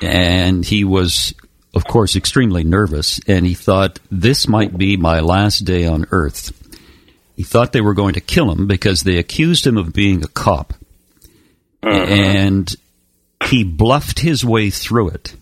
and 0.00 0.64
he 0.64 0.84
was 0.84 1.34
of 1.74 1.84
course, 1.84 2.16
extremely 2.16 2.64
nervous, 2.64 3.20
and 3.26 3.46
he 3.46 3.54
thought, 3.54 4.00
this 4.10 4.48
might 4.48 4.76
be 4.76 4.96
my 4.96 5.20
last 5.20 5.60
day 5.60 5.86
on 5.86 6.06
earth. 6.10 6.56
He 7.36 7.42
thought 7.42 7.72
they 7.72 7.80
were 7.80 7.94
going 7.94 8.14
to 8.14 8.20
kill 8.20 8.50
him 8.50 8.66
because 8.66 9.02
they 9.02 9.18
accused 9.18 9.66
him 9.66 9.76
of 9.76 9.92
being 9.92 10.22
a 10.22 10.28
cop. 10.28 10.74
Uh-huh. 11.82 11.90
And 11.90 12.74
he 13.44 13.64
bluffed 13.64 14.18
his 14.18 14.44
way 14.44 14.70
through 14.70 15.08
it. 15.08 15.34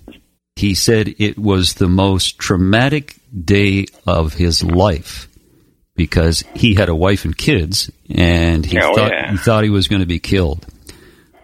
He 0.57 0.75
said 0.75 1.15
it 1.19 1.39
was 1.39 1.75
the 1.75 1.89
most 1.89 2.39
traumatic 2.39 3.17
day 3.45 3.87
of 4.07 4.35
his 4.35 4.63
life 4.63 5.29
because 5.95 6.45
he 6.55 6.75
had 6.75 6.89
a 6.89 6.95
wife 6.95 7.25
and 7.25 7.37
kids, 7.37 7.91
and 8.09 8.65
he 8.65 8.81
thought 8.81 9.11
yeah. 9.11 9.33
he 9.33 9.37
thought 9.37 9.65
he 9.65 9.71
was 9.71 9.89
going 9.89 10.01
to 10.01 10.07
be 10.07 10.21
killed. 10.21 10.65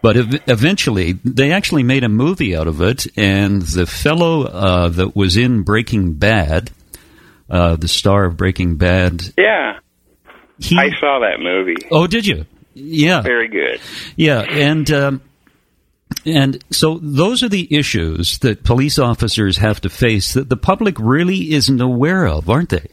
But 0.01 0.17
ev- 0.17 0.43
eventually, 0.47 1.13
they 1.23 1.51
actually 1.51 1.83
made 1.83 2.03
a 2.03 2.09
movie 2.09 2.55
out 2.55 2.67
of 2.67 2.81
it, 2.81 3.05
and 3.17 3.61
the 3.61 3.85
fellow 3.85 4.43
uh, 4.43 4.89
that 4.89 5.15
was 5.15 5.37
in 5.37 5.63
Breaking 5.63 6.13
Bad, 6.13 6.71
uh, 7.49 7.75
the 7.75 7.87
star 7.87 8.25
of 8.25 8.37
Breaking 8.37 8.77
Bad, 8.77 9.23
yeah, 9.37 9.79
he, 10.59 10.77
I 10.77 10.89
saw 10.99 11.19
that 11.19 11.39
movie. 11.39 11.75
Oh, 11.91 12.07
did 12.07 12.25
you? 12.25 12.45
Yeah, 12.73 13.21
very 13.21 13.47
good. 13.47 13.79
Yeah, 14.15 14.41
and 14.41 14.89
um, 14.91 15.21
and 16.25 16.63
so 16.71 16.99
those 17.01 17.43
are 17.43 17.49
the 17.49 17.73
issues 17.73 18.39
that 18.39 18.63
police 18.63 18.99
officers 18.99 19.57
have 19.57 19.81
to 19.81 19.89
face 19.89 20.33
that 20.33 20.49
the 20.49 20.57
public 20.57 20.97
really 20.99 21.53
isn't 21.53 21.79
aware 21.79 22.27
of, 22.27 22.49
aren't 22.49 22.69
they? 22.69 22.87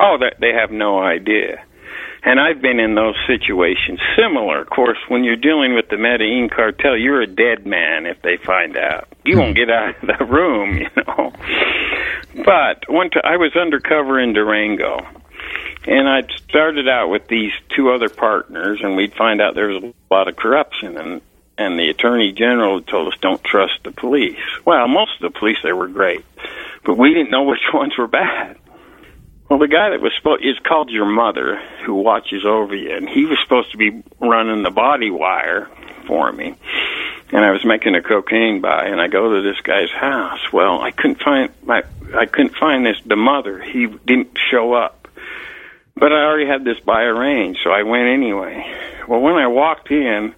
Oh, 0.00 0.16
they 0.40 0.52
have 0.52 0.70
no 0.70 0.98
idea. 0.98 1.62
And 2.26 2.40
I've 2.40 2.60
been 2.60 2.80
in 2.80 2.96
those 2.96 3.14
situations 3.28 4.00
similar. 4.18 4.60
Of 4.60 4.68
course, 4.68 4.98
when 5.08 5.22
you're 5.22 5.36
dealing 5.36 5.74
with 5.76 5.88
the 5.90 5.96
Medellin 5.96 6.48
cartel, 6.54 6.96
you're 6.96 7.22
a 7.22 7.26
dead 7.26 7.64
man 7.64 8.04
if 8.04 8.20
they 8.22 8.36
find 8.44 8.76
out. 8.76 9.06
You 9.24 9.38
won't 9.38 9.54
get 9.54 9.70
out 9.70 9.94
of 10.02 10.18
the 10.18 10.24
room, 10.24 10.76
you 10.76 10.88
know. 10.96 11.32
But 12.44 12.82
one 12.88 13.10
t- 13.10 13.20
I 13.22 13.36
was 13.36 13.54
undercover 13.54 14.18
in 14.20 14.32
Durango, 14.32 15.06
and 15.86 16.08
I'd 16.08 16.30
started 16.48 16.88
out 16.88 17.08
with 17.10 17.28
these 17.28 17.52
two 17.68 17.90
other 17.90 18.08
partners, 18.08 18.80
and 18.82 18.96
we'd 18.96 19.14
find 19.14 19.40
out 19.40 19.54
there 19.54 19.68
was 19.68 19.82
a 19.82 19.94
lot 20.10 20.28
of 20.28 20.36
corruption, 20.36 20.96
and 20.96 21.20
and 21.58 21.78
the 21.78 21.88
attorney 21.88 22.32
general 22.32 22.82
told 22.82 23.12
us 23.12 23.18
don't 23.20 23.42
trust 23.42 23.80
the 23.84 23.90
police. 23.90 24.38
Well, 24.66 24.88
most 24.88 25.12
of 25.20 25.32
the 25.32 25.38
police 25.38 25.58
they 25.62 25.72
were 25.72 25.88
great, 25.88 26.24
but 26.84 26.98
we 26.98 27.14
didn't 27.14 27.30
know 27.30 27.44
which 27.50 27.60
ones 27.72 27.96
were 27.96 28.08
bad. 28.08 28.58
Well, 29.48 29.60
the 29.60 29.68
guy 29.68 29.90
that 29.90 30.00
was 30.00 30.12
supposed 30.16 30.44
is 30.44 30.58
called 30.58 30.90
your 30.90 31.06
mother, 31.06 31.60
who 31.84 31.94
watches 31.94 32.44
over 32.44 32.74
you, 32.74 32.96
and 32.96 33.08
he 33.08 33.26
was 33.26 33.38
supposed 33.42 33.70
to 33.70 33.78
be 33.78 34.02
running 34.18 34.64
the 34.64 34.70
body 34.70 35.10
wire 35.10 35.68
for 36.06 36.32
me. 36.32 36.56
And 37.32 37.44
I 37.44 37.52
was 37.52 37.64
making 37.64 37.94
a 37.94 38.02
cocaine 38.02 38.60
buy, 38.60 38.86
and 38.86 39.00
I 39.00 39.06
go 39.06 39.34
to 39.34 39.42
this 39.42 39.60
guy's 39.60 39.90
house. 39.90 40.52
Well, 40.52 40.80
I 40.80 40.90
couldn't 40.90 41.22
find 41.22 41.50
my 41.62 41.84
I 42.14 42.26
couldn't 42.26 42.56
find 42.56 42.84
this 42.84 42.96
the 43.04 43.16
mother. 43.16 43.60
He 43.60 43.86
didn't 43.86 44.36
show 44.50 44.74
up. 44.74 45.05
But 45.98 46.12
I 46.12 46.24
already 46.24 46.46
had 46.46 46.62
this 46.62 46.78
buy 46.80 47.02
arranged, 47.02 47.60
so 47.64 47.70
I 47.70 47.82
went 47.82 48.08
anyway. 48.08 48.64
Well, 49.08 49.20
when 49.20 49.34
I 49.34 49.46
walked 49.46 49.90
in, 49.90 50.34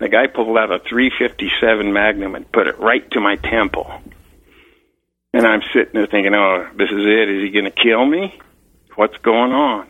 the 0.00 0.08
guy 0.08 0.26
pulled 0.26 0.58
out 0.58 0.72
a 0.72 0.80
357 0.80 1.92
Magnum 1.92 2.34
and 2.34 2.50
put 2.50 2.66
it 2.66 2.78
right 2.80 3.08
to 3.12 3.20
my 3.20 3.36
temple. 3.36 3.88
And 5.32 5.46
I'm 5.46 5.62
sitting 5.72 5.92
there 5.94 6.06
thinking, 6.06 6.34
oh, 6.34 6.68
this 6.76 6.90
is 6.90 7.04
it. 7.06 7.28
Is 7.28 7.42
he 7.42 7.50
going 7.50 7.66
to 7.66 7.70
kill 7.70 8.04
me? 8.04 8.38
What's 8.96 9.16
going 9.18 9.52
on? 9.52 9.88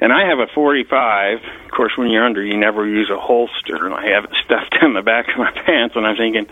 And 0.00 0.12
I 0.12 0.28
have 0.28 0.38
a 0.38 0.46
45. 0.54 1.38
Of 1.64 1.70
course, 1.70 1.92
when 1.96 2.10
you're 2.10 2.24
under, 2.24 2.44
you 2.44 2.56
never 2.56 2.86
use 2.86 3.10
a 3.10 3.18
holster, 3.18 3.86
and 3.86 3.94
I 3.94 4.10
have 4.10 4.24
it 4.24 4.30
stuffed 4.44 4.76
in 4.82 4.94
the 4.94 5.02
back 5.02 5.28
of 5.28 5.38
my 5.38 5.50
pants. 5.50 5.96
And 5.96 6.06
I'm 6.06 6.16
thinking, 6.16 6.46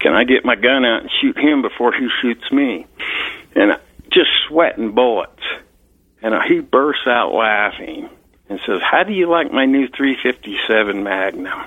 can 0.00 0.14
I 0.14 0.24
get 0.24 0.44
my 0.44 0.56
gun 0.56 0.84
out 0.84 1.02
and 1.02 1.10
shoot 1.20 1.38
him 1.38 1.62
before 1.62 1.92
he 1.92 2.08
shoots 2.20 2.50
me? 2.50 2.86
And 3.54 3.78
just 4.10 4.30
sweating 4.48 4.92
bullets. 4.92 5.42
And 6.24 6.32
uh, 6.32 6.40
he 6.48 6.60
bursts 6.60 7.06
out 7.06 7.34
laughing 7.34 8.08
and 8.48 8.58
says, 8.66 8.80
How 8.80 9.02
do 9.04 9.12
you 9.12 9.28
like 9.28 9.52
my 9.52 9.66
new 9.66 9.88
357 9.88 11.02
Magnum? 11.02 11.66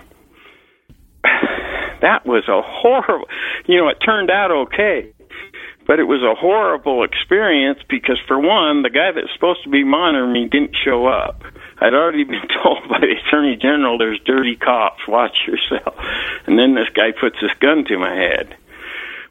that 1.24 2.26
was 2.26 2.44
a 2.50 2.64
horrible, 2.66 3.28
you 3.68 3.78
know, 3.78 3.88
it 3.90 4.00
turned 4.04 4.32
out 4.32 4.50
okay. 4.50 5.14
But 5.86 6.00
it 6.00 6.04
was 6.04 6.24
a 6.24 6.34
horrible 6.34 7.04
experience 7.04 7.80
because, 7.88 8.20
for 8.28 8.38
one, 8.38 8.82
the 8.82 8.90
guy 8.90 9.12
that's 9.14 9.32
supposed 9.36 9.64
to 9.64 9.70
be 9.70 9.84
monitoring 9.84 10.34
me 10.34 10.50
didn't 10.50 10.76
show 10.84 11.06
up. 11.06 11.44
I'd 11.78 11.94
already 11.94 12.24
been 12.24 12.48
told 12.64 12.90
by 12.90 13.00
the 13.00 13.14
Attorney 13.14 13.58
General, 13.58 14.00
there's 14.00 14.20
dirty 14.26 14.56
cops, 14.56 15.08
watch 15.08 15.38
yourself. 15.46 15.96
And 16.48 16.58
then 16.58 16.74
this 16.74 16.90
guy 16.96 17.12
puts 17.12 17.38
this 17.40 17.54
gun 17.60 17.86
to 17.86 18.00
my 18.00 18.14
head. 18.14 18.58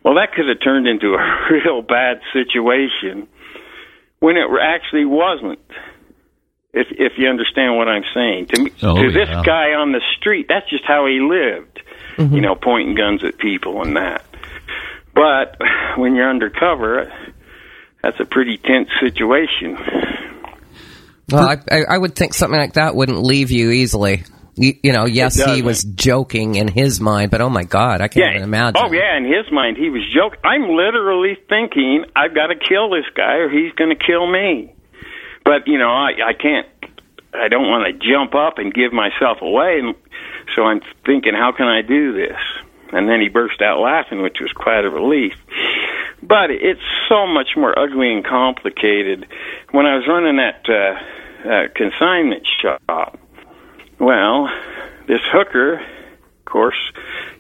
Well, 0.05 0.15
that 0.15 0.33
could 0.35 0.49
have 0.49 0.63
turned 0.63 0.87
into 0.87 1.15
a 1.15 1.47
real 1.51 1.83
bad 1.83 2.21
situation 2.33 3.27
when 4.21 4.37
it 4.37 4.49
actually 4.61 5.05
wasn't. 5.05 5.61
If 6.73 6.89
if 6.91 7.13
you 7.17 7.29
understand 7.29 7.77
what 7.77 7.89
I'm 7.89 8.05
saying, 8.13 8.49
to 8.49 8.63
me, 8.63 8.71
oh, 8.83 9.03
to 9.03 9.11
this 9.11 9.29
guy 9.47 9.73
on 9.73 9.93
the 9.93 10.03
street, 10.19 10.47
that's 10.49 10.69
just 10.69 10.85
how 10.85 11.07
he 11.07 11.21
lived. 11.21 11.81
Mm-hmm. 12.19 12.35
You 12.35 12.41
know, 12.43 12.55
pointing 12.55 12.95
guns 12.95 13.25
at 13.25 13.39
people 13.39 13.83
and 13.83 13.97
that. 13.97 14.27
But 15.15 15.57
when 15.97 16.15
you're 16.15 16.29
undercover, 16.29 17.11
that's 18.03 18.21
a 18.21 18.27
pretty 18.27 18.59
tense 18.59 18.91
situation. 19.01 19.79
Well, 21.31 21.49
I, 21.49 21.57
I, 21.71 21.83
I 21.91 21.99
would 21.99 22.15
think 22.15 22.35
something 22.35 22.59
like 22.59 22.75
that 22.75 22.95
wouldn't 22.95 23.23
leave 23.23 23.51
you 23.51 23.71
easily. 23.71 24.25
You, 24.57 24.75
you 24.83 24.93
know, 24.93 25.05
yes, 25.05 25.43
he 25.43 25.61
was 25.61 25.85
joking 25.85 26.55
in 26.55 26.69
his 26.69 26.99
mind, 26.99 27.31
but 27.31 27.43
oh 27.43 27.51
my 27.51 27.65
God, 27.65 28.01
I 28.01 28.09
can't 28.09 28.37
even 28.37 28.43
imagine. 28.43 28.81
Oh 28.83 28.91
yeah, 28.91 29.17
in 29.17 29.25
his 29.25 29.53
mind 29.53 29.77
he 29.77 29.91
was 29.91 30.03
joking. 30.15 30.41
I'm 30.45 30.71
literally 30.71 31.37
thinking 31.49 32.07
I've 32.17 32.35
got 32.35 32.47
to 32.47 32.57
kill 32.57 32.89
this 32.89 33.05
guy 33.15 33.35
or 33.35 33.51
he's 33.51 33.73
going 33.73 33.91
to 33.91 34.03
kill 34.03 34.27
me. 34.27 34.73
But 35.45 35.69
you 35.69 35.79
know, 35.79 35.91
I 35.91 36.13
I 36.29 36.33
can't. 36.33 36.67
I 37.35 37.49
don't 37.49 37.69
want 37.69 37.85
to 37.87 37.93
jump 37.93 38.35
up 38.35 38.57
and 38.57 38.73
give 38.73 38.95
myself 38.95 39.43
away, 39.43 39.79
and 39.79 39.95
so 40.55 40.63
I'm 40.63 40.81
thinking, 41.05 41.35
how 41.35 41.53
can 41.53 41.67
I 41.67 41.83
do 41.83 42.15
this? 42.15 42.41
And 42.93 43.09
then 43.09 43.21
he 43.21 43.29
burst 43.29 43.61
out 43.61 43.81
laughing, 43.81 44.23
which 44.23 44.39
was 44.41 44.53
quite 44.53 44.85
a 44.85 44.91
relief. 44.91 45.35
But 46.23 46.51
it's 46.51 46.81
so 47.09 47.27
much 47.27 47.51
more 47.57 47.79
ugly 47.79 48.13
and 48.13 48.25
complicated. 48.25 49.27
When 49.73 49.85
I 49.85 49.97
was 49.97 50.07
running 50.09 50.37
that 50.37 50.65
uh, 50.69 51.49
uh, 51.49 51.69
consignment 51.75 52.47
shop, 52.61 53.19
well, 53.99 54.49
this 55.07 55.21
hooker, 55.25 55.75
of 55.75 56.45
course, 56.45 56.93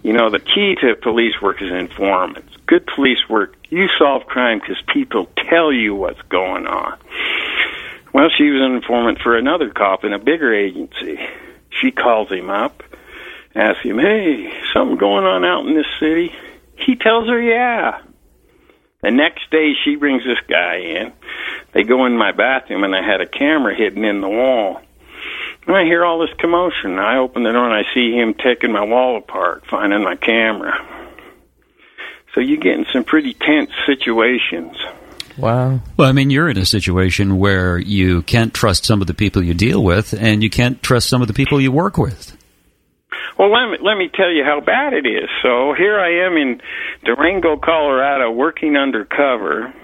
you 0.02 0.12
know, 0.12 0.30
the 0.30 0.38
key 0.38 0.76
to 0.80 0.96
police 0.96 1.40
work 1.42 1.60
is 1.62 1.70
informants. 1.70 2.56
Good 2.66 2.86
police 2.86 3.28
work, 3.28 3.54
you 3.68 3.88
solve 3.98 4.26
crime 4.26 4.60
because 4.60 4.82
people 4.92 5.28
tell 5.48 5.72
you 5.72 5.94
what's 5.94 6.22
going 6.22 6.66
on. 6.66 6.98
Well, 8.12 8.28
she 8.36 8.50
was 8.50 8.62
an 8.62 8.76
informant 8.76 9.20
for 9.20 9.36
another 9.36 9.70
cop 9.70 10.04
in 10.04 10.12
a 10.12 10.18
bigger 10.18 10.54
agency. 10.54 11.18
She 11.70 11.90
calls 11.90 12.30
him 12.30 12.48
up, 12.48 12.82
asks 13.54 13.82
him, 13.82 13.98
hey, 13.98 14.52
something 14.72 14.96
going 14.96 15.24
on 15.24 15.44
out 15.44 15.66
in 15.66 15.74
this 15.74 15.86
city? 16.00 16.34
He 16.76 16.96
tells 16.96 17.28
her, 17.28 17.40
yeah. 17.40 18.00
The 19.02 19.10
next 19.10 19.50
day, 19.50 19.72
she 19.84 19.96
brings 19.96 20.24
this 20.24 20.38
guy 20.48 20.76
in. 20.76 21.12
They 21.72 21.82
go 21.82 22.06
in 22.06 22.16
my 22.16 22.32
bathroom, 22.32 22.84
and 22.84 22.96
I 22.96 23.02
had 23.02 23.20
a 23.20 23.26
camera 23.26 23.74
hidden 23.74 24.04
in 24.04 24.20
the 24.20 24.28
wall. 24.28 24.80
And 25.66 25.76
I 25.76 25.84
hear 25.84 26.04
all 26.04 26.20
this 26.20 26.34
commotion. 26.38 26.98
I 26.98 27.18
open 27.18 27.42
the 27.42 27.52
door 27.52 27.64
and 27.68 27.74
I 27.74 27.92
see 27.92 28.12
him 28.12 28.34
taking 28.34 28.72
my 28.72 28.84
wall 28.84 29.16
apart, 29.16 29.64
finding 29.68 30.02
my 30.04 30.16
camera. 30.16 30.74
So 32.34 32.40
you 32.40 32.56
get 32.56 32.78
in 32.78 32.86
some 32.92 33.02
pretty 33.02 33.34
tense 33.34 33.70
situations. 33.86 34.76
Wow. 35.38 35.80
Well, 35.96 36.08
I 36.08 36.12
mean, 36.12 36.30
you're 36.30 36.48
in 36.48 36.56
a 36.56 36.66
situation 36.66 37.38
where 37.38 37.78
you 37.78 38.22
can't 38.22 38.54
trust 38.54 38.84
some 38.84 39.00
of 39.00 39.06
the 39.06 39.14
people 39.14 39.42
you 39.42 39.54
deal 39.54 39.82
with, 39.82 40.14
and 40.14 40.42
you 40.42 40.48
can't 40.48 40.82
trust 40.82 41.08
some 41.08 41.20
of 41.20 41.28
the 41.28 41.34
people 41.34 41.60
you 41.60 41.72
work 41.72 41.98
with. 41.98 42.36
Well, 43.38 43.52
let 43.52 43.70
me, 43.70 43.78
let 43.82 43.98
me 43.98 44.08
tell 44.14 44.30
you 44.30 44.44
how 44.44 44.60
bad 44.60 44.94
it 44.94 45.06
is. 45.06 45.28
So 45.42 45.74
here 45.76 45.98
I 45.98 46.26
am 46.26 46.36
in 46.36 46.60
Durango, 47.04 47.58
Colorado, 47.58 48.30
working 48.30 48.76
undercover. 48.76 49.74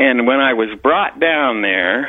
And 0.00 0.26
when 0.26 0.40
I 0.40 0.54
was 0.54 0.70
brought 0.82 1.20
down 1.20 1.60
there, 1.60 2.08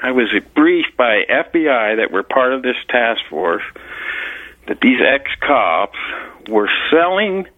I 0.00 0.12
was 0.12 0.28
briefed 0.54 0.96
by 0.96 1.24
FBI 1.28 1.96
that 1.96 2.12
were 2.12 2.22
part 2.22 2.52
of 2.52 2.62
this 2.62 2.76
task 2.88 3.20
force 3.28 3.64
that 4.68 4.80
these 4.80 5.00
ex 5.04 5.28
cops 5.40 5.98
were 6.48 6.70
selling 6.88 7.48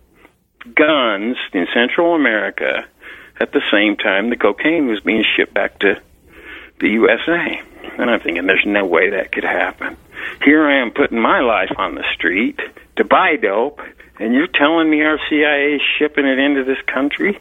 guns 0.75 1.37
in 1.53 1.67
Central 1.75 2.15
America 2.15 2.87
at 3.39 3.53
the 3.53 3.61
same 3.71 3.97
time 3.97 4.31
the 4.31 4.37
cocaine 4.37 4.87
was 4.87 5.01
being 5.01 5.23
shipped 5.37 5.53
back 5.53 5.79
to 5.81 6.01
the 6.81 6.89
USA. 6.89 7.61
And 7.99 8.11
I'm 8.11 8.21
thinking, 8.21 8.47
there's 8.47 8.65
no 8.65 8.87
way 8.87 9.11
that 9.11 9.33
could 9.33 9.45
happen. 9.45 9.99
Here 10.47 10.67
I 10.67 10.81
am 10.81 10.93
putting 10.93 11.21
my 11.21 11.41
life 11.41 11.73
on 11.77 11.95
the 11.95 12.05
street 12.15 12.59
to 12.97 13.05
buy 13.05 13.37
dope, 13.37 13.83
and 14.19 14.33
you're 14.33 14.47
telling 14.47 14.89
me 14.89 15.03
our 15.03 15.19
CIA 15.29 15.75
is 15.75 15.83
shipping 15.99 16.25
it 16.25 16.39
into 16.39 16.65
this 16.65 16.81
country? 16.87 17.39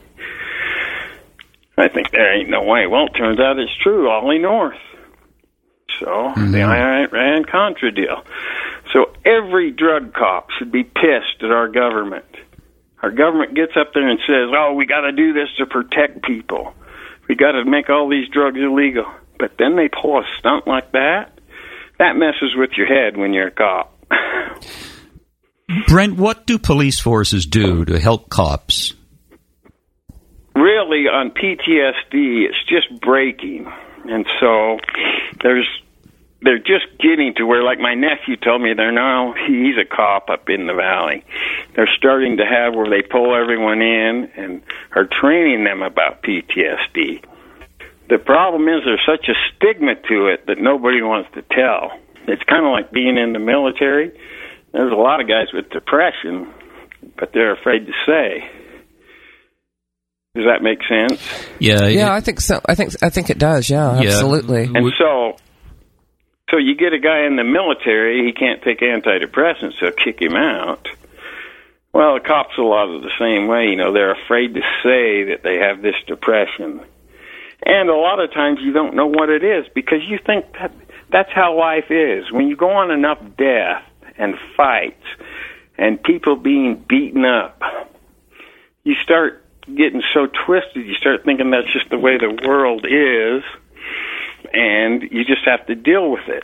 I 1.78 1.88
think 1.90 2.12
there 2.12 2.34
ain't 2.34 2.50
no 2.50 2.64
way. 2.64 2.88
Well, 2.88 3.06
it 3.06 3.14
turns 3.14 3.40
out 3.40 3.60
it's 3.60 3.76
true, 3.84 4.10
Ollie 4.10 4.40
North. 4.40 4.78
So, 6.00 6.06
mm-hmm. 6.06 6.52
the 6.52 6.64
Iran 6.64 7.46
Contra 7.46 7.92
deal. 7.92 8.24
So, 8.94 9.13
every 9.26 9.72
drug 9.72 10.13
cop 10.13 10.50
should 10.58 10.72
be 10.72 10.84
pissed 10.84 11.42
at 11.42 11.52
our 11.52 11.68
government. 11.68 12.26
Our 13.02 13.12
government 13.12 13.56
gets 13.56 13.74
up 13.80 13.94
there 13.94 14.08
and 14.08 14.20
says, 14.20 14.50
oh, 14.56 14.74
we 14.74 14.86
got 14.86 15.02
to 15.02 15.12
do 15.12 15.34
this 15.34 15.50
to 15.60 15.66
protect 15.66 16.24
people. 16.24 16.74
We 17.30 17.36
got 17.36 17.52
to 17.52 17.66
make 17.66 17.90
all 17.90 18.10
these 18.10 18.28
drugs 18.30 18.58
illegal. 18.58 19.06
But 19.38 19.52
then 19.60 19.76
they 19.76 19.90
pull 19.90 20.20
a 20.20 20.24
stunt 20.40 20.68
like 20.68 20.94
that. 20.94 21.38
That 22.00 22.16
messes 22.16 22.56
with 22.56 22.72
your 22.76 22.88
head 22.88 23.18
when 23.18 23.34
you're 23.34 23.48
a 23.48 23.52
cop. 23.52 23.94
Brent, 25.88 26.18
what 26.18 26.48
do 26.48 26.58
police 26.58 27.00
forces 27.00 27.46
do 27.46 27.86
to 27.86 28.00
help 28.00 28.30
cops? 28.30 28.94
Really 30.58 31.08
on 31.08 31.32
PTSD, 31.32 32.46
it's 32.50 32.63
just 32.67 33.00
breaking, 33.02 33.72
and 34.06 34.26
so 34.39 34.80
there's 35.41 35.67
they're 36.41 36.60
just 36.60 36.86
getting 37.00 37.34
to 37.36 37.46
where, 37.46 37.63
like 37.63 37.80
my 37.80 37.96
nephew 37.96 38.36
told 38.38 38.62
me, 38.62 38.74
they're 38.74 38.91
now 38.91 39.34
he's 39.34 39.76
a 39.78 39.86
cop 39.86 40.30
up 40.30 40.50
in 40.50 40.67
the 40.67 40.74
valley. 40.74 41.24
They're 41.76 41.89
starting 41.98 42.38
to 42.38 42.46
have 42.46 42.76
where 42.76 42.89
they 42.89 43.02
pull 43.02 43.36
everyone 43.36 43.82
in 43.82 44.32
and 44.36 44.62
are 44.96 45.06
training 45.06 45.63
them 45.63 45.82
about 45.82 46.22
PTSD. 46.22 47.24
The 48.10 48.17
problem 48.20 48.67
is 48.70 48.84
there's 48.86 49.06
such 49.06 49.28
a 49.28 49.34
stigma 49.50 49.96
to 49.96 50.28
it 50.28 50.46
that 50.48 50.60
nobody 50.60 51.02
wants 51.02 51.30
to 51.34 51.41
tell. 51.41 52.00
It's 52.28 52.43
kind 52.43 52.65
of 52.65 52.72
like 52.72 52.91
being 52.91 53.17
in 53.17 53.34
the 53.34 53.39
military. 53.39 54.12
There's 54.72 54.91
a 54.91 54.96
lot 54.96 55.22
of 55.22 55.28
guys 55.28 55.48
with 55.54 55.70
depression, 55.70 56.54
but 57.17 57.34
they're 57.34 57.54
afraid 57.54 57.88
to 57.88 57.93
say. 58.06 58.50
Does 60.36 60.46
that 60.46 60.62
make 60.62 60.80
sense? 60.88 61.20
Yeah, 61.60 61.88
Yeah, 61.88 62.08
it- 62.13 62.18
I 62.18 62.22
think 62.22 62.42
so. 62.42 62.62
I 62.66 62.76
think 62.76 62.92
I 63.02 63.10
think 63.10 63.30
it 63.30 63.40
does. 63.40 63.70
Yeah, 63.70 63.96
Yeah. 64.00 64.08
absolutely. 64.10 64.63
And 64.74 64.92
so, 65.00 65.36
so 66.52 66.58
you 66.58 66.76
get 66.76 66.94
a 66.94 67.00
guy 67.00 67.26
in 67.26 67.36
the 67.38 67.44
military, 67.44 68.24
he 68.26 68.34
can't 68.34 68.62
take 68.62 68.82
antidepressants, 68.82 69.80
so 69.80 69.92
kick 69.92 70.22
him 70.22 70.36
out. 70.36 70.88
Well, 71.94 72.13
the 72.16 72.20
cops 72.20 72.58
a 72.58 72.62
lot 72.62 72.90
of 72.90 73.02
the 73.02 73.12
same 73.20 73.48
way. 73.48 73.70
You 73.70 73.76
know, 73.78 73.92
they're 73.92 74.12
afraid 74.12 74.54
to 74.54 74.62
say 74.84 75.24
that 75.32 75.40
they 75.44 75.58
have 75.58 75.82
this 75.82 75.96
depression, 76.06 76.82
and 77.66 77.90
a 77.90 77.96
lot 77.96 78.20
of 78.20 78.32
times 78.32 78.60
you 78.62 78.72
don't 78.74 78.94
know 78.94 79.08
what 79.08 79.30
it 79.30 79.44
is 79.44 79.66
because 79.74 80.04
you 80.08 80.20
think 80.24 80.46
that 80.60 80.72
that's 81.10 81.32
how 81.34 81.58
life 81.58 81.90
is. 81.90 82.32
When 82.32 82.48
you 82.48 82.56
go 82.56 82.70
on 82.70 82.92
enough 82.92 83.18
death 83.38 83.82
and 84.20 84.36
fights 84.56 85.04
and 85.80 86.02
people 86.04 86.36
being 86.36 86.76
beaten 86.88 87.26
up, 87.26 87.60
you 88.84 88.94
start 89.02 89.44
getting 89.75 90.01
so 90.13 90.27
twisted. 90.45 90.86
You 90.86 90.95
start 90.95 91.23
thinking 91.25 91.51
that's 91.51 91.71
just 91.71 91.89
the 91.89 91.97
way 91.97 92.17
the 92.17 92.47
world 92.47 92.86
is 92.86 93.43
and 94.53 95.03
you 95.03 95.25
just 95.25 95.45
have 95.45 95.65
to 95.67 95.75
deal 95.75 96.10
with 96.12 96.27
it. 96.27 96.43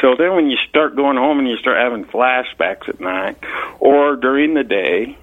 So 0.00 0.14
then 0.18 0.34
when 0.34 0.50
you 0.50 0.56
start 0.68 0.96
going 0.96 1.16
home 1.16 1.38
and 1.38 1.48
you 1.48 1.56
start 1.56 1.78
having 1.78 2.04
flashbacks 2.04 2.88
at 2.88 3.00
night 3.00 3.38
or 3.78 4.16
during 4.16 4.54
the 4.54 4.64
day, 4.64 5.16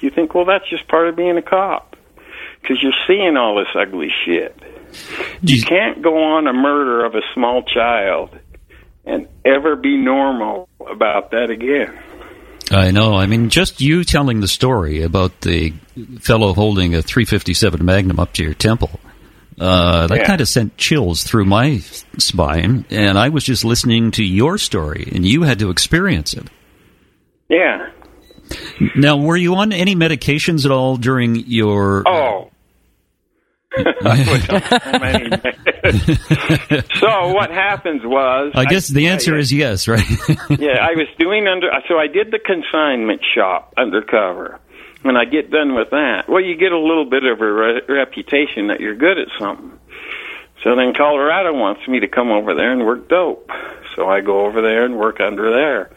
you 0.00 0.10
think, 0.10 0.34
well, 0.34 0.44
that's 0.44 0.68
just 0.68 0.88
part 0.88 1.08
of 1.08 1.16
being 1.16 1.36
a 1.36 1.42
cop 1.42 1.96
because 2.60 2.82
you're 2.82 2.92
seeing 3.06 3.36
all 3.36 3.56
this 3.56 3.68
ugly 3.74 4.10
shit. 4.24 4.56
You 5.42 5.56
you- 5.56 5.62
can't 5.62 6.02
go 6.02 6.22
on 6.22 6.46
a 6.46 6.52
murder 6.52 7.04
of 7.04 7.14
a 7.14 7.22
small 7.34 7.62
child 7.62 8.30
and 9.04 9.26
ever 9.44 9.76
be 9.76 9.96
normal 9.96 10.68
about 10.88 11.30
that 11.32 11.50
again. 11.50 11.98
I 12.72 12.90
know. 12.90 13.14
I 13.14 13.26
mean, 13.26 13.50
just 13.50 13.80
you 13.80 14.02
telling 14.04 14.40
the 14.40 14.48
story 14.48 15.02
about 15.02 15.42
the 15.42 15.72
fellow 16.20 16.54
holding 16.54 16.94
a 16.94 17.02
357 17.02 17.84
Magnum 17.84 18.18
up 18.18 18.32
to 18.34 18.42
your 18.42 18.54
temple. 18.54 18.98
Uh, 19.60 20.06
that 20.06 20.18
Yeah. 20.18 20.24
kind 20.26 20.40
of 20.40 20.48
sent 20.48 20.76
chills 20.78 21.22
through 21.22 21.44
my 21.44 21.78
spine, 22.18 22.86
and 22.90 23.18
I 23.18 23.28
was 23.28 23.44
just 23.44 23.64
listening 23.64 24.10
to 24.12 24.24
your 24.24 24.56
story, 24.58 25.08
and 25.14 25.26
you 25.26 25.42
had 25.42 25.58
to 25.58 25.70
experience 25.70 26.32
it. 26.34 26.48
Yeah. 27.50 27.88
Now, 28.96 29.18
were 29.18 29.36
you 29.36 29.54
on 29.56 29.72
any 29.72 29.94
medications 29.94 30.64
at 30.64 30.70
all 30.70 30.96
during 30.96 31.36
your? 31.36 32.02
Oh. 32.08 32.10
I 32.10 32.20
was 32.20 32.20
on 32.22 32.48
many- 32.48 32.48
so 36.94 37.32
what 37.32 37.50
happens 37.50 38.02
was 38.04 38.52
I 38.54 38.64
guess 38.66 38.88
the 38.88 39.08
answer 39.08 39.34
I- 39.34 39.38
is 39.38 39.52
yes, 39.52 39.88
right? 39.88 40.04
yeah, 40.50 40.78
I 40.80 40.92
was 40.94 41.08
doing 41.18 41.46
under. 41.46 41.70
So 41.88 41.98
I 41.98 42.06
did 42.06 42.30
the 42.30 42.38
consignment 42.38 43.22
shop 43.34 43.74
undercover. 43.76 44.60
When 45.02 45.16
I 45.16 45.24
get 45.24 45.50
done 45.50 45.74
with 45.74 45.90
that, 45.90 46.28
well, 46.28 46.40
you 46.40 46.54
get 46.56 46.70
a 46.70 46.78
little 46.78 47.06
bit 47.06 47.24
of 47.24 47.40
a 47.40 47.52
re- 47.52 47.82
reputation 47.88 48.68
that 48.68 48.78
you're 48.80 48.94
good 48.94 49.18
at 49.18 49.26
something. 49.38 49.78
So 50.62 50.76
then 50.76 50.94
Colorado 50.94 51.52
wants 51.52 51.86
me 51.88 52.00
to 52.00 52.08
come 52.08 52.30
over 52.30 52.54
there 52.54 52.70
and 52.70 52.86
work 52.86 53.08
dope. 53.08 53.50
So 53.96 54.08
I 54.08 54.20
go 54.20 54.46
over 54.46 54.62
there 54.62 54.84
and 54.84 54.96
work 54.96 55.18
under 55.20 55.50
there. 55.50 55.90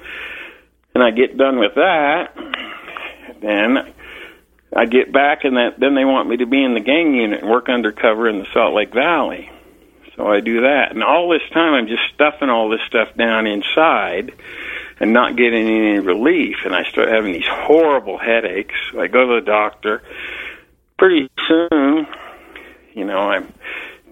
And 0.95 1.03
I 1.03 1.11
get 1.11 1.37
done 1.37 1.59
with 1.59 1.75
that. 1.75 2.35
Then 3.41 3.93
I 4.73 4.85
get 4.85 5.11
back, 5.11 5.43
and 5.43 5.57
that 5.57 5.79
then 5.79 5.95
they 5.95 6.05
want 6.05 6.29
me 6.29 6.37
to 6.37 6.45
be 6.45 6.63
in 6.63 6.73
the 6.73 6.79
gang 6.79 7.13
unit 7.13 7.41
and 7.41 7.49
work 7.49 7.69
undercover 7.69 8.27
in 8.27 8.39
the 8.39 8.47
Salt 8.53 8.73
Lake 8.73 8.93
Valley. 8.93 9.49
So 10.15 10.27
I 10.27 10.39
do 10.39 10.61
that. 10.61 10.91
And 10.91 11.03
all 11.03 11.29
this 11.29 11.47
time, 11.51 11.73
I'm 11.73 11.87
just 11.87 12.03
stuffing 12.13 12.49
all 12.49 12.69
this 12.69 12.81
stuff 12.87 13.13
down 13.15 13.47
inside 13.47 14.33
and 14.99 15.11
not 15.11 15.35
getting 15.35 15.67
any 15.67 15.99
relief. 15.99 16.57
And 16.63 16.73
I 16.73 16.83
start 16.83 17.09
having 17.09 17.33
these 17.33 17.47
horrible 17.47 18.17
headaches. 18.17 18.75
I 18.97 19.07
go 19.07 19.27
to 19.27 19.41
the 19.41 19.45
doctor. 19.45 20.01
Pretty 20.97 21.29
soon, 21.47 22.07
You 22.95 23.03
know, 23.03 23.19
I'm 23.19 23.53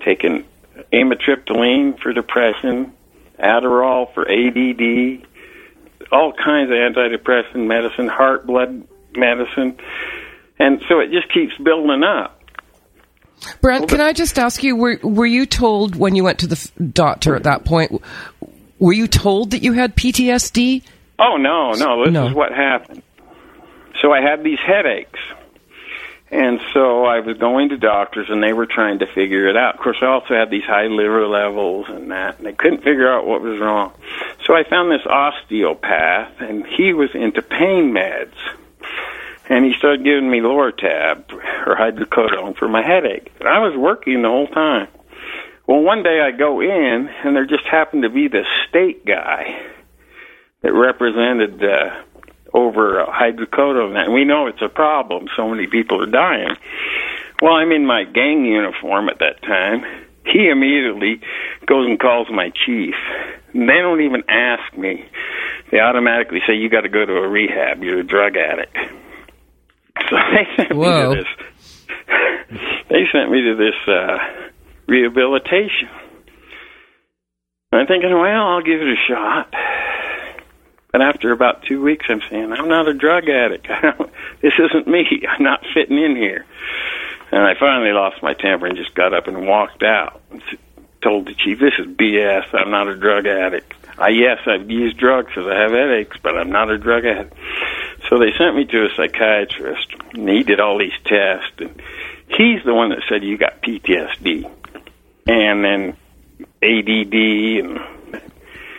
taking 0.02 0.46
amitriptyline 0.92 2.00
for 2.00 2.12
depression, 2.12 2.92
Adderall 3.40 4.14
for 4.14 4.30
ADD, 4.30 5.26
all 6.12 6.34
kinds 6.34 6.70
of 6.70 6.76
antidepressant 6.76 7.66
medicine, 7.66 8.10
heart 8.10 8.46
blood 8.46 8.86
medicine, 9.16 9.78
and 10.60 10.82
so 10.88 11.00
it 11.00 11.12
just 11.12 11.32
keeps 11.34 11.56
building 11.58 12.04
up. 12.04 12.40
Brent, 13.62 13.90
can 13.90 14.00
I 14.00 14.14
just 14.14 14.40
ask 14.40 14.64
you, 14.64 14.76
were, 14.76 15.00
were 15.04 15.26
you 15.26 15.46
told 15.46 15.96
when 15.96 16.16
you 16.16 16.24
went 16.24 16.40
to 16.40 16.48
the 16.48 16.72
doctor 16.94 17.36
at 17.36 17.44
that 17.44 17.66
point, 17.66 18.02
were 18.80 18.94
you 18.94 19.08
told 19.08 19.52
that 19.52 19.64
you 19.64 19.74
had 19.74 19.96
PTSD? 19.96 20.84
Oh, 21.20 21.36
no, 21.38 21.72
no, 21.74 22.06
this 22.06 22.14
No. 22.14 22.28
is 22.28 22.34
what 22.34 22.52
happened. 22.54 23.04
So 24.02 24.12
I 24.14 24.22
had 24.22 24.44
these 24.44 24.60
headaches. 24.60 25.20
And 26.32 26.60
so 26.74 27.06
I 27.06 27.20
was 27.20 27.38
going 27.38 27.70
to 27.70 27.78
doctors 27.78 28.28
and 28.30 28.42
they 28.42 28.54
were 28.54 28.66
trying 28.66 29.00
to 29.00 29.06
figure 29.06 29.48
it 29.50 29.56
out. 29.56 29.76
Of 29.76 29.82
course, 29.82 29.98
I 30.02 30.08
also 30.08 30.34
had 30.34 30.50
these 30.50 30.64
high 30.64 30.88
liver 30.88 31.28
levels 31.28 31.86
and 31.90 32.10
that, 32.10 32.38
and 32.40 32.48
they 32.48 32.54
couldn't 32.54 32.80
figure 32.84 33.12
out 33.12 33.28
what 33.28 33.42
was 33.42 33.60
wrong. 33.60 33.94
So 34.46 34.56
I 34.56 34.64
found 34.64 34.90
this 34.92 35.06
osteopath 35.06 36.42
and 36.42 36.66
he 36.66 36.94
was 36.94 37.12
into 37.14 37.42
pain 37.44 37.92
meds. 37.94 38.34
And 39.54 39.64
he 39.64 39.74
started 39.78 40.04
giving 40.04 40.32
me 40.32 40.40
Lortab 40.40 41.32
or 41.32 41.76
hydrocodone 41.76 42.58
for 42.58 42.68
my 42.68 42.82
headache. 42.82 43.32
And 43.40 43.48
I 43.48 43.60
was 43.60 43.78
working 43.78 44.24
the 44.24 44.28
whole 44.28 44.48
time. 44.48 44.88
Well, 45.68 45.82
one 45.82 46.02
day 46.02 46.22
I 46.22 46.32
go 46.32 46.60
in 46.60 47.08
and 47.24 47.36
there 47.36 47.46
just 47.46 47.66
happened 47.66 48.02
to 48.02 48.10
be 48.10 48.28
this 48.28 48.48
state 48.68 49.06
guy 49.06 49.62
that 50.64 50.74
represented 50.74 51.64
uh, 51.64 52.02
over 52.52 53.00
uh, 53.00 53.06
hydrocodone, 53.06 53.96
and 53.96 54.12
we 54.12 54.26
know 54.26 54.48
it's 54.48 54.64
a 54.64 54.70
problem. 54.70 55.28
So 55.38 55.48
many 55.48 55.68
people 55.68 56.02
are 56.02 56.10
dying. 56.10 56.56
Well, 57.40 57.54
I'm 57.54 57.72
in 57.72 57.86
my 57.86 58.06
gang 58.06 58.46
uniform 58.46 59.08
at 59.08 59.20
that 59.20 59.44
time. 59.44 59.86
He 60.26 60.50
immediately 60.50 61.22
goes 61.68 61.86
and 61.86 62.00
calls 62.00 62.28
my 62.32 62.50
chief. 62.66 62.96
And 63.54 63.70
they 63.70 63.78
don't 63.78 64.02
even 64.02 64.24
ask 64.28 64.76
me. 64.76 65.06
They 65.70 65.80
automatically 65.80 66.42
say, 66.48 66.56
"You 66.56 66.70
got 66.70 66.82
to 66.82 66.90
go 66.90 67.06
to 67.06 67.18
a 67.18 67.28
rehab. 67.28 67.84
You're 67.84 68.00
a 68.00 68.04
drug 68.04 68.36
addict." 68.36 68.76
So 70.10 70.16
they 70.16 70.48
sent 70.56 70.76
Whoa. 70.76 71.10
me 71.10 71.16
to 71.16 71.24
this. 71.24 72.58
they 72.90 73.04
sent 73.12 73.32
me 73.32 73.42
to 73.42 73.56
this 73.56 73.76
uh, 73.88 74.18
rehabilitation. 74.88 75.90
I'm 77.72 77.88
thinking, 77.88 78.12
well, 78.12 78.48
I'll 78.48 78.62
give 78.62 78.82
it 78.82 78.88
a 78.88 78.96
shot. 79.08 79.54
But 80.92 81.02
after 81.02 81.32
about 81.32 81.64
two 81.64 81.82
weeks, 81.82 82.06
I'm 82.10 82.22
saying, 82.30 82.52
I'm 82.54 82.68
not 82.68 82.88
a 82.88 82.94
drug 82.94 83.28
addict. 83.28 83.68
I 83.70 83.82
don't, 83.98 84.12
this 84.42 84.54
isn't 84.60 84.88
me. 84.88 85.24
I'm 85.28 85.44
not 85.44 85.64
fitting 85.74 85.98
in 85.98 86.16
here. 86.16 86.46
And 87.32 87.42
I 87.42 87.56
finally 87.60 87.92
lost 87.92 88.22
my 88.22 88.34
temper 88.34 88.68
and 88.68 88.78
just 88.78 88.94
got 88.94 89.14
up 89.14 89.28
and 89.28 89.48
walked 89.48 89.82
out. 89.82 90.22
And 90.30 90.42
told 91.04 91.28
the 91.28 91.34
chief, 91.34 91.60
this 91.60 91.74
is 91.78 91.88
BS. 91.88 92.46
I'm 92.54 92.72
not 92.72 92.88
a 92.88 92.96
drug 92.96 93.26
addict. 93.28 93.74
I, 93.98 94.10
yes, 94.10 94.40
I've 94.48 94.70
used 94.72 94.98
drugs 94.98 95.28
because 95.28 95.48
I 95.48 95.60
have 95.60 95.72
headaches, 95.72 96.18
but 96.22 96.38
I'm 96.38 96.52
not 96.52 96.70
a 96.70 96.78
drug 96.78 97.06
addict. 97.06 97.34
So 98.10 98.20
they 98.20 98.32
sent 98.38 98.56
me 98.56 98.66
to 98.66 98.86
a 98.86 98.90
psychiatrist, 98.96 99.88
and 100.14 100.28
he 100.28 100.44
did 100.44 100.60
all 100.60 100.78
these 100.78 100.92
tests. 101.06 101.54
And 101.60 101.82
he's 102.28 102.64
the 102.66 102.74
one 102.74 102.90
that 102.90 103.00
said 103.10 103.24
you 103.24 103.38
got 103.38 103.62
PTSD, 103.62 104.50
and 105.28 105.64
then 105.64 105.98
ADD, 106.62 107.14
and 107.64 107.80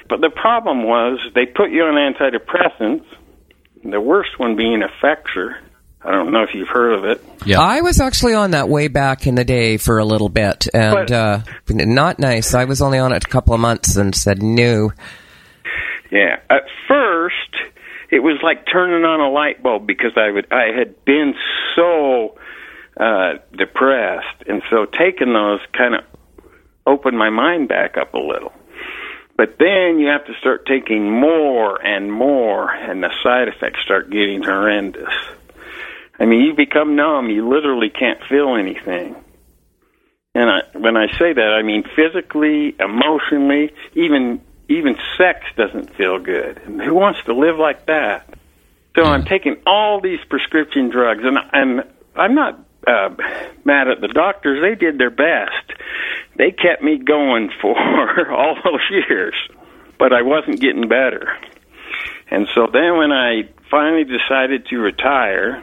but 0.09 0.21
the 0.21 0.31
problem 0.31 0.85
was 0.85 1.19
they 1.35 1.47
put 1.47 1.71
you 1.71 1.83
on 1.85 1.95
antidepressants. 1.95 3.05
The 3.83 4.01
worst 4.01 4.39
one 4.39 4.57
being 4.57 4.83
Effexor. 4.83 5.57
I 6.03 6.11
don't 6.11 6.33
know 6.33 6.43
if 6.43 6.55
you've 6.55 6.69
heard 6.69 6.99
of 6.99 7.05
it. 7.05 7.25
Yeah. 7.47 7.61
I 7.61 7.81
was 7.81 7.99
actually 7.99 8.35
on 8.35 8.51
that 8.51 8.69
way 8.69 8.89
back 8.89 9.27
in 9.27 9.37
the 9.37 9.45
day 9.45 9.79
for 9.79 9.99
a 9.99 10.05
little 10.05 10.29
bit, 10.29 10.69
and 10.75 10.95
But- 10.95 11.11
uh, 11.11 11.39
not 11.71 12.19
nice. 12.19 12.55
I 12.55 12.65
was 12.65 12.83
only 12.83 12.99
on 12.99 13.13
it 13.13 13.25
a 13.25 13.29
couple 13.29 13.55
of 13.55 13.61
months 13.61 13.97
and 13.97 14.15
said 14.15 14.43
no. 14.43 14.93
Yeah. 16.11 16.41
At 16.51 16.65
first, 16.87 17.35
it 18.11 18.21
was 18.21 18.39
like 18.43 18.67
turning 18.71 19.05
on 19.05 19.21
a 19.21 19.31
light 19.31 19.63
bulb 19.63 19.87
because 19.87 20.13
I 20.17 20.31
would 20.31 20.53
I 20.53 20.77
had 20.77 21.05
been 21.05 21.35
so 21.77 22.37
uh 22.99 23.35
depressed, 23.57 24.43
and 24.47 24.63
so 24.71 24.87
taking 24.87 25.33
those 25.33 25.61
kind 25.73 25.95
of 25.95 26.05
opened 26.87 27.19
my 27.19 27.31
mind 27.31 27.69
back 27.69 27.97
up 27.97 28.15
a 28.15 28.19
little. 28.19 28.53
But 29.37 29.57
then 29.59 29.99
you 29.99 30.09
have 30.09 30.25
to 30.27 30.35
start 30.39 30.65
taking 30.67 31.11
more 31.11 31.85
and 31.85 32.13
more, 32.13 32.71
and 32.73 33.03
the 33.03 33.11
side 33.23 33.49
effects 33.49 33.81
start 33.85 34.11
getting 34.11 34.43
horrendous. 34.45 35.13
I 36.19 36.27
mean, 36.27 36.43
you 36.43 36.55
become 36.55 36.95
numb. 36.95 37.31
You 37.31 37.49
literally 37.49 37.91
can't 37.91 38.21
feel 38.29 38.55
anything. 38.55 39.17
And 40.37 40.51
I, 40.51 40.79
when 40.79 40.97
I 40.97 41.07
say 41.19 41.33
that, 41.33 41.57
I 41.59 41.63
mean 41.63 41.85
physically, 41.97 42.77
emotionally, 42.79 43.73
even 43.95 44.41
even 44.69 44.97
sex 45.19 45.41
doesn't 45.57 45.95
feel 45.97 46.19
good. 46.19 46.61
And 46.65 46.81
who 46.81 46.95
wants 46.95 47.23
to 47.25 47.35
live 47.35 47.59
like 47.59 47.87
that? 47.87 48.35
So 48.97 49.03
I'm 49.03 49.25
taking 49.25 49.57
all 49.67 50.01
these 50.01 50.21
prescription 50.29 50.89
drugs, 50.89 51.23
and 51.25 51.37
and 51.53 51.85
I'm 52.15 52.35
not 52.35 52.65
uh, 52.87 53.11
mad 53.65 53.89
at 53.89 54.01
the 54.01 54.09
doctors. 54.09 54.63
They 54.63 54.75
did 54.79 54.99
their 54.99 55.11
best. 55.11 55.73
They 56.37 56.51
kept 56.51 56.83
me 56.83 56.99
going 56.99 57.51
for 57.61 58.33
all 58.33 58.57
those 58.63 58.81
years, 58.91 59.35
but 59.99 60.13
I 60.13 60.23
wasn't 60.23 60.61
getting 60.61 60.89
better. 60.89 61.37
And 62.31 62.49
so 62.55 62.67
then 62.73 62.97
when 62.97 63.13
I 63.13 63.49
finally 63.71 64.05
decided 64.05 64.67
to 64.67 64.79
retire, 64.79 65.63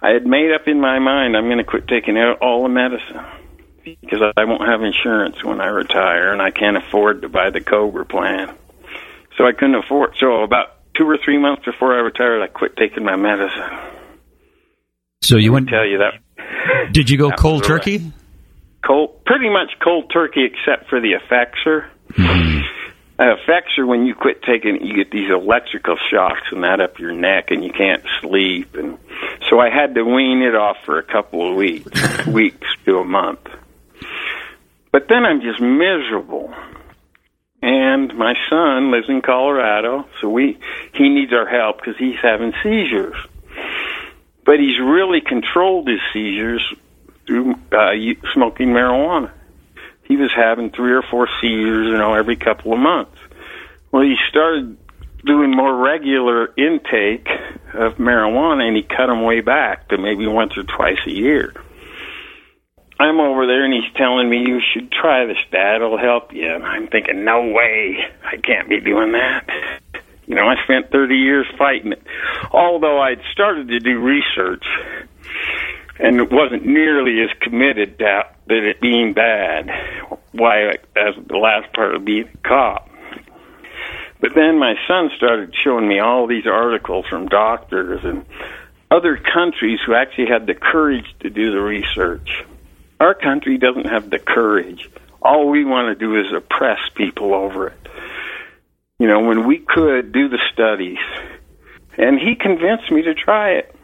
I 0.00 0.10
had 0.10 0.26
made 0.26 0.52
up 0.52 0.66
in 0.66 0.80
my 0.80 0.98
mind 0.98 1.36
I'm 1.36 1.46
going 1.46 1.58
to 1.58 1.64
quit 1.64 1.86
taking 1.86 2.16
all 2.40 2.62
the 2.62 2.68
medicine 2.68 3.41
because 3.84 4.20
I 4.36 4.44
won't 4.44 4.68
have 4.68 4.82
insurance 4.82 5.42
when 5.44 5.60
I 5.60 5.66
retire, 5.66 6.32
and 6.32 6.40
I 6.42 6.50
can't 6.50 6.76
afford 6.76 7.22
to 7.22 7.28
buy 7.28 7.50
the 7.50 7.60
Cobra 7.60 8.04
plan. 8.06 8.54
So 9.36 9.44
I 9.46 9.52
couldn't 9.52 9.76
afford. 9.76 10.14
So 10.20 10.42
about 10.42 10.76
two 10.96 11.04
or 11.08 11.18
three 11.24 11.38
months 11.38 11.64
before 11.64 11.94
I 11.94 12.00
retired, 12.00 12.42
I 12.42 12.48
quit 12.48 12.76
taking 12.76 13.04
my 13.04 13.16
medicine. 13.16 13.78
So 15.22 15.36
you 15.36 15.52
wouldn't 15.52 15.70
Tell 15.70 15.86
you 15.86 15.98
that 15.98 16.92
Did 16.92 17.08
you 17.08 17.16
go 17.16 17.30
cold 17.38 17.60
was 17.62 17.68
a 17.70 17.72
wreck. 17.74 17.82
turkey? 17.82 18.12
cold, 18.84 19.24
pretty 19.24 19.48
much 19.48 19.70
cold 19.82 20.10
turkey, 20.12 20.44
except 20.44 20.88
for 20.90 21.00
the 21.00 21.12
Effexor. 21.12 21.88
Mm-hmm. 22.10 22.60
Uh, 23.18 23.36
Effexor, 23.36 23.86
when 23.86 24.04
you 24.04 24.14
quit 24.14 24.42
taking 24.42 24.76
it, 24.76 24.82
you 24.82 24.96
get 24.96 25.10
these 25.12 25.30
electrical 25.30 25.96
shocks 26.10 26.48
and 26.50 26.64
that 26.64 26.80
up 26.80 26.98
your 26.98 27.12
neck, 27.12 27.50
and 27.50 27.64
you 27.64 27.70
can't 27.72 28.02
sleep. 28.20 28.74
And 28.74 28.98
so 29.48 29.60
I 29.60 29.70
had 29.70 29.94
to 29.94 30.02
wean 30.02 30.42
it 30.42 30.54
off 30.56 30.78
for 30.84 30.98
a 30.98 31.02
couple 31.04 31.48
of 31.48 31.54
weeks, 31.56 32.26
weeks 32.26 32.66
to 32.84 32.98
a 32.98 33.04
month. 33.04 33.46
But 34.92 35.08
then 35.08 35.24
I'm 35.24 35.40
just 35.40 35.60
miserable. 35.60 36.54
And 37.62 38.14
my 38.16 38.34
son 38.50 38.90
lives 38.90 39.08
in 39.08 39.22
Colorado, 39.22 40.06
so 40.20 40.28
we 40.28 40.58
he 40.94 41.08
needs 41.08 41.32
our 41.32 41.46
help 41.46 41.78
because 41.78 41.96
he's 41.96 42.18
having 42.20 42.52
seizures. 42.62 43.16
But 44.44 44.58
he's 44.58 44.78
really 44.80 45.20
controlled 45.20 45.88
his 45.88 46.00
seizures 46.12 46.62
through 47.26 47.54
uh, 47.72 47.92
smoking 48.34 48.68
marijuana. 48.68 49.30
He 50.04 50.16
was 50.16 50.32
having 50.34 50.70
three 50.70 50.92
or 50.92 51.02
four 51.02 51.28
seizures, 51.40 51.86
you 51.86 51.96
know, 51.96 52.14
every 52.14 52.36
couple 52.36 52.72
of 52.72 52.80
months. 52.80 53.16
Well, 53.92 54.02
he 54.02 54.16
started 54.28 54.76
doing 55.24 55.52
more 55.52 55.74
regular 55.74 56.52
intake 56.56 57.28
of 57.74 57.94
marijuana, 57.94 58.66
and 58.66 58.76
he 58.76 58.82
cut 58.82 59.06
them 59.06 59.22
way 59.22 59.40
back 59.40 59.88
to 59.88 59.98
maybe 59.98 60.26
once 60.26 60.56
or 60.56 60.64
twice 60.64 60.98
a 61.06 61.12
year. 61.12 61.54
I'm 62.98 63.20
over 63.20 63.46
there, 63.46 63.64
and 63.64 63.72
he's 63.72 63.92
telling 63.96 64.28
me 64.28 64.38
you 64.38 64.60
should 64.72 64.92
try 64.92 65.26
this. 65.26 65.38
It'll 65.52 65.98
help 65.98 66.32
you. 66.32 66.54
And 66.54 66.64
I'm 66.64 66.88
thinking, 66.88 67.24
no 67.24 67.48
way, 67.48 67.98
I 68.24 68.36
can't 68.36 68.68
be 68.68 68.80
doing 68.80 69.12
that. 69.12 69.48
You 70.26 70.36
know, 70.36 70.46
I 70.46 70.54
spent 70.64 70.90
30 70.90 71.16
years 71.16 71.46
fighting 71.58 71.92
it. 71.92 72.02
Although 72.52 73.00
I'd 73.00 73.20
started 73.32 73.68
to 73.68 73.80
do 73.80 73.98
research 73.98 74.64
and 75.98 76.18
it 76.18 76.30
wasn't 76.32 76.66
nearly 76.66 77.22
as 77.22 77.30
committed 77.40 77.98
to 77.98 78.24
that 78.46 78.56
it 78.56 78.80
being 78.80 79.12
bad. 79.12 79.70
Why, 80.32 80.68
as 80.96 81.14
the 81.26 81.36
last 81.36 81.72
part 81.72 81.94
of 81.94 82.04
being 82.04 82.28
a 82.28 82.48
cop. 82.48 82.90
But 84.20 84.34
then 84.34 84.58
my 84.58 84.74
son 84.88 85.10
started 85.16 85.54
showing 85.62 85.86
me 85.86 86.00
all 86.00 86.26
these 86.26 86.46
articles 86.46 87.06
from 87.08 87.28
doctors 87.28 88.00
and 88.04 88.24
other 88.90 89.16
countries 89.16 89.80
who 89.84 89.94
actually 89.94 90.26
had 90.26 90.46
the 90.46 90.54
courage 90.54 91.06
to 91.20 91.30
do 91.30 91.50
the 91.50 91.60
research. 91.60 92.44
Our 93.02 93.14
country 93.14 93.58
doesn't 93.58 93.86
have 93.86 94.10
the 94.10 94.20
courage. 94.20 94.88
All 95.20 95.48
we 95.50 95.64
want 95.64 95.88
to 95.88 95.94
do 96.06 96.14
is 96.20 96.26
oppress 96.32 96.78
people 96.94 97.34
over 97.34 97.66
it. 97.68 97.88
You 99.00 99.08
know, 99.08 99.20
when 99.20 99.46
we 99.48 99.58
could 99.58 100.12
do 100.12 100.28
the 100.28 100.38
studies. 100.52 100.98
And 101.98 102.18
he 102.18 102.36
convinced 102.36 102.90
me 102.92 103.02
to 103.02 103.12
try 103.14 103.54
it, 103.54 103.74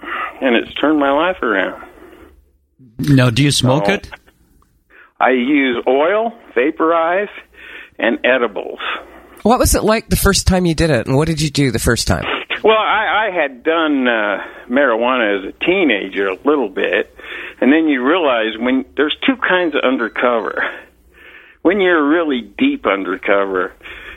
and 0.41 0.55
it's 0.55 0.73
turned 0.75 1.01
my 1.01 1.11
life 1.11 1.43
around. 1.43 1.85
Now, 2.99 3.29
do 3.31 3.43
you 3.43 3.51
smoke 3.51 3.85
Oh. 3.89 3.95
it? 3.95 4.09
I 5.21 5.31
use 5.31 5.83
oil, 5.89 6.33
vaporize, 6.55 7.29
and 7.99 8.19
edibles. 8.25 8.79
What 9.43 9.59
was 9.59 9.75
it 9.75 9.83
like 9.83 10.09
the 10.09 10.17
first 10.17 10.47
time 10.47 10.65
you 10.65 10.75
did 10.77 10.91
it, 10.91 11.07
and 11.09 11.17
what 11.17 11.27
did 11.27 11.41
you 11.43 11.51
do 11.51 11.71
the 11.73 11.79
first 11.81 12.07
time? 12.07 12.25
Well, 12.63 12.77
I, 12.77 13.29
I 13.29 13.31
had 13.35 13.63
done 13.63 14.09
uh, 14.09 14.39
marijuana 14.69 15.39
as 15.39 15.55
a 15.55 15.65
teenager 15.65 16.29
a 16.29 16.35
little 16.45 16.69
bit, 16.69 17.15
And 17.61 17.73
then 17.73 17.89
you 17.89 18.05
realize 18.05 18.59
when 18.59 18.85
there's 18.97 19.17
two 19.27 19.37
kinds 19.37 19.75
of 19.75 19.83
undercover. 19.83 20.63
When 21.63 21.81
you're 21.81 22.09
really 22.09 22.41
deep 22.41 22.87
undercover, 22.87 23.75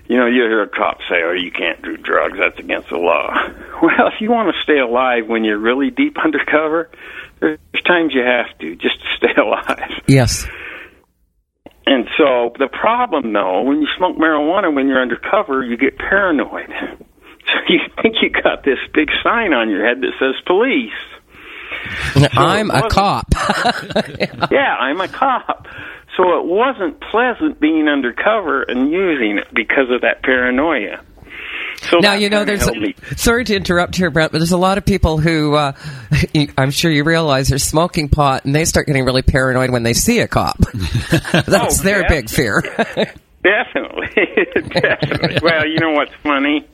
you 0.07 0.17
know, 0.17 0.27
you 0.27 0.43
hear 0.43 0.63
a 0.63 0.69
cop 0.69 0.99
say, 1.09 1.23
"Oh, 1.23 1.31
you 1.31 1.51
can't 1.51 1.81
do 1.81 1.97
drugs; 1.97 2.37
that's 2.37 2.59
against 2.59 2.89
the 2.89 2.97
law." 2.97 3.33
Well, 3.81 4.09
if 4.13 4.21
you 4.21 4.29
want 4.29 4.53
to 4.53 4.61
stay 4.61 4.77
alive 4.77 5.27
when 5.27 5.43
you're 5.43 5.57
really 5.57 5.89
deep 5.89 6.15
undercover, 6.23 6.91
there's 7.39 7.57
times 7.87 8.13
you 8.13 8.21
have 8.21 8.55
to 8.59 8.75
just 8.75 9.01
to 9.01 9.07
stay 9.17 9.33
alive. 9.41 10.03
Yes. 10.07 10.45
And 11.87 12.07
so 12.15 12.53
the 12.59 12.67
problem, 12.67 13.33
though, 13.33 13.63
when 13.63 13.81
you 13.81 13.87
smoke 13.97 14.17
marijuana 14.17 14.73
when 14.73 14.87
you're 14.87 15.01
undercover, 15.01 15.63
you 15.63 15.77
get 15.77 15.97
paranoid. 15.97 16.69
So 17.67 17.73
you 17.73 17.79
think 18.01 18.15
you 18.21 18.29
got 18.29 18.63
this 18.63 18.79
big 18.93 19.09
sign 19.23 19.53
on 19.53 19.69
your 19.69 19.85
head 19.85 20.01
that 20.01 20.11
says 20.19 20.35
police. 20.45 20.91
I'm 22.33 22.69
a 22.69 22.89
cop. 22.89 23.27
yeah, 24.51 24.75
I'm 24.79 24.99
a 25.01 25.07
cop. 25.07 25.67
So 26.17 26.37
it 26.39 26.45
wasn't 26.45 26.99
pleasant 26.99 27.59
being 27.59 27.87
undercover 27.87 28.63
and 28.63 28.91
using 28.91 29.37
it 29.37 29.47
because 29.53 29.89
of 29.89 30.01
that 30.01 30.21
paranoia. 30.23 31.01
So 31.89 31.97
now 31.99 32.13
you 32.13 32.29
know 32.29 32.43
there's. 32.45 32.69
me. 32.71 32.93
Sorry 33.15 33.43
to 33.45 33.55
interrupt 33.55 33.95
here, 33.95 34.11
Brent, 34.11 34.31
but 34.31 34.37
there's 34.39 34.51
a 34.51 34.57
lot 34.57 34.77
of 34.77 34.85
people 34.85 35.17
who 35.17 35.55
uh, 35.55 35.71
I'm 36.57 36.69
sure 36.71 36.91
you 36.91 37.03
realize 37.03 37.47
they're 37.47 37.57
smoking 37.57 38.09
pot, 38.09 38.45
and 38.45 38.53
they 38.53 38.65
start 38.65 38.85
getting 38.87 39.05
really 39.05 39.21
paranoid 39.23 39.71
when 39.71 39.83
they 39.83 39.93
see 39.93 40.19
a 40.19 40.27
cop. 40.27 40.57
That's 41.31 41.79
Oh, 41.79 41.83
their 41.83 42.01
yeah. 42.01 42.09
big 42.09 42.29
fear. 42.29 42.61
Definitely, 43.43 44.07
definitely. 44.81 45.39
Well, 45.41 45.65
you 45.65 45.79
know 45.79 45.91
what's 45.91 46.13
funny? 46.21 46.67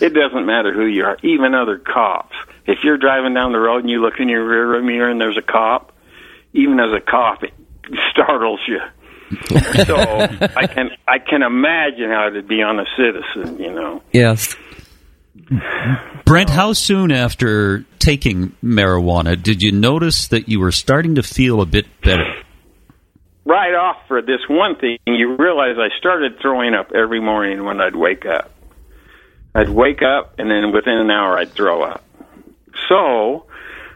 It 0.00 0.14
doesn't 0.14 0.46
matter 0.46 0.72
who 0.72 0.86
you 0.86 1.04
are, 1.04 1.18
even 1.22 1.54
other 1.54 1.78
cops. 1.78 2.34
If 2.66 2.84
you're 2.84 2.98
driving 2.98 3.34
down 3.34 3.52
the 3.52 3.58
road 3.58 3.78
and 3.78 3.90
you 3.90 4.00
look 4.00 4.20
in 4.20 4.28
your 4.28 4.46
rear 4.46 4.80
mirror 4.82 5.10
and 5.10 5.20
there's 5.20 5.36
a 5.36 5.42
cop, 5.42 5.92
even 6.52 6.78
as 6.78 6.92
a 6.92 7.00
cop, 7.00 7.42
it 7.42 7.52
startles 8.10 8.60
you. 8.68 8.78
so 9.86 9.96
I 9.96 10.66
can 10.66 10.90
I 11.08 11.18
can 11.18 11.42
imagine 11.42 12.10
how 12.10 12.28
it'd 12.28 12.46
be 12.46 12.62
on 12.62 12.78
a 12.78 12.84
citizen, 12.96 13.58
you 13.58 13.72
know. 13.72 14.02
yes. 14.12 14.54
Brent, 16.24 16.50
how 16.50 16.72
soon 16.74 17.10
after 17.10 17.84
taking 17.98 18.54
marijuana 18.62 19.42
did 19.42 19.62
you 19.62 19.72
notice 19.72 20.28
that 20.28 20.48
you 20.48 20.60
were 20.60 20.72
starting 20.72 21.14
to 21.16 21.22
feel 21.22 21.60
a 21.60 21.66
bit 21.66 21.86
better? 22.02 22.42
Right 23.44 23.74
off 23.74 23.96
for 24.06 24.22
this 24.22 24.40
one 24.48 24.76
thing, 24.76 24.98
you 25.06 25.36
realize 25.36 25.76
I 25.78 25.88
started 25.98 26.38
throwing 26.40 26.74
up 26.74 26.92
every 26.94 27.20
morning 27.20 27.64
when 27.64 27.80
I'd 27.80 27.96
wake 27.96 28.24
up. 28.24 28.50
I'd 29.54 29.68
wake 29.68 30.00
up 30.02 30.34
and 30.38 30.50
then 30.50 30.72
within 30.72 30.94
an 30.94 31.10
hour 31.10 31.36
I'd 31.38 31.52
throw 31.52 31.82
up. 31.82 32.04
So 32.88 33.46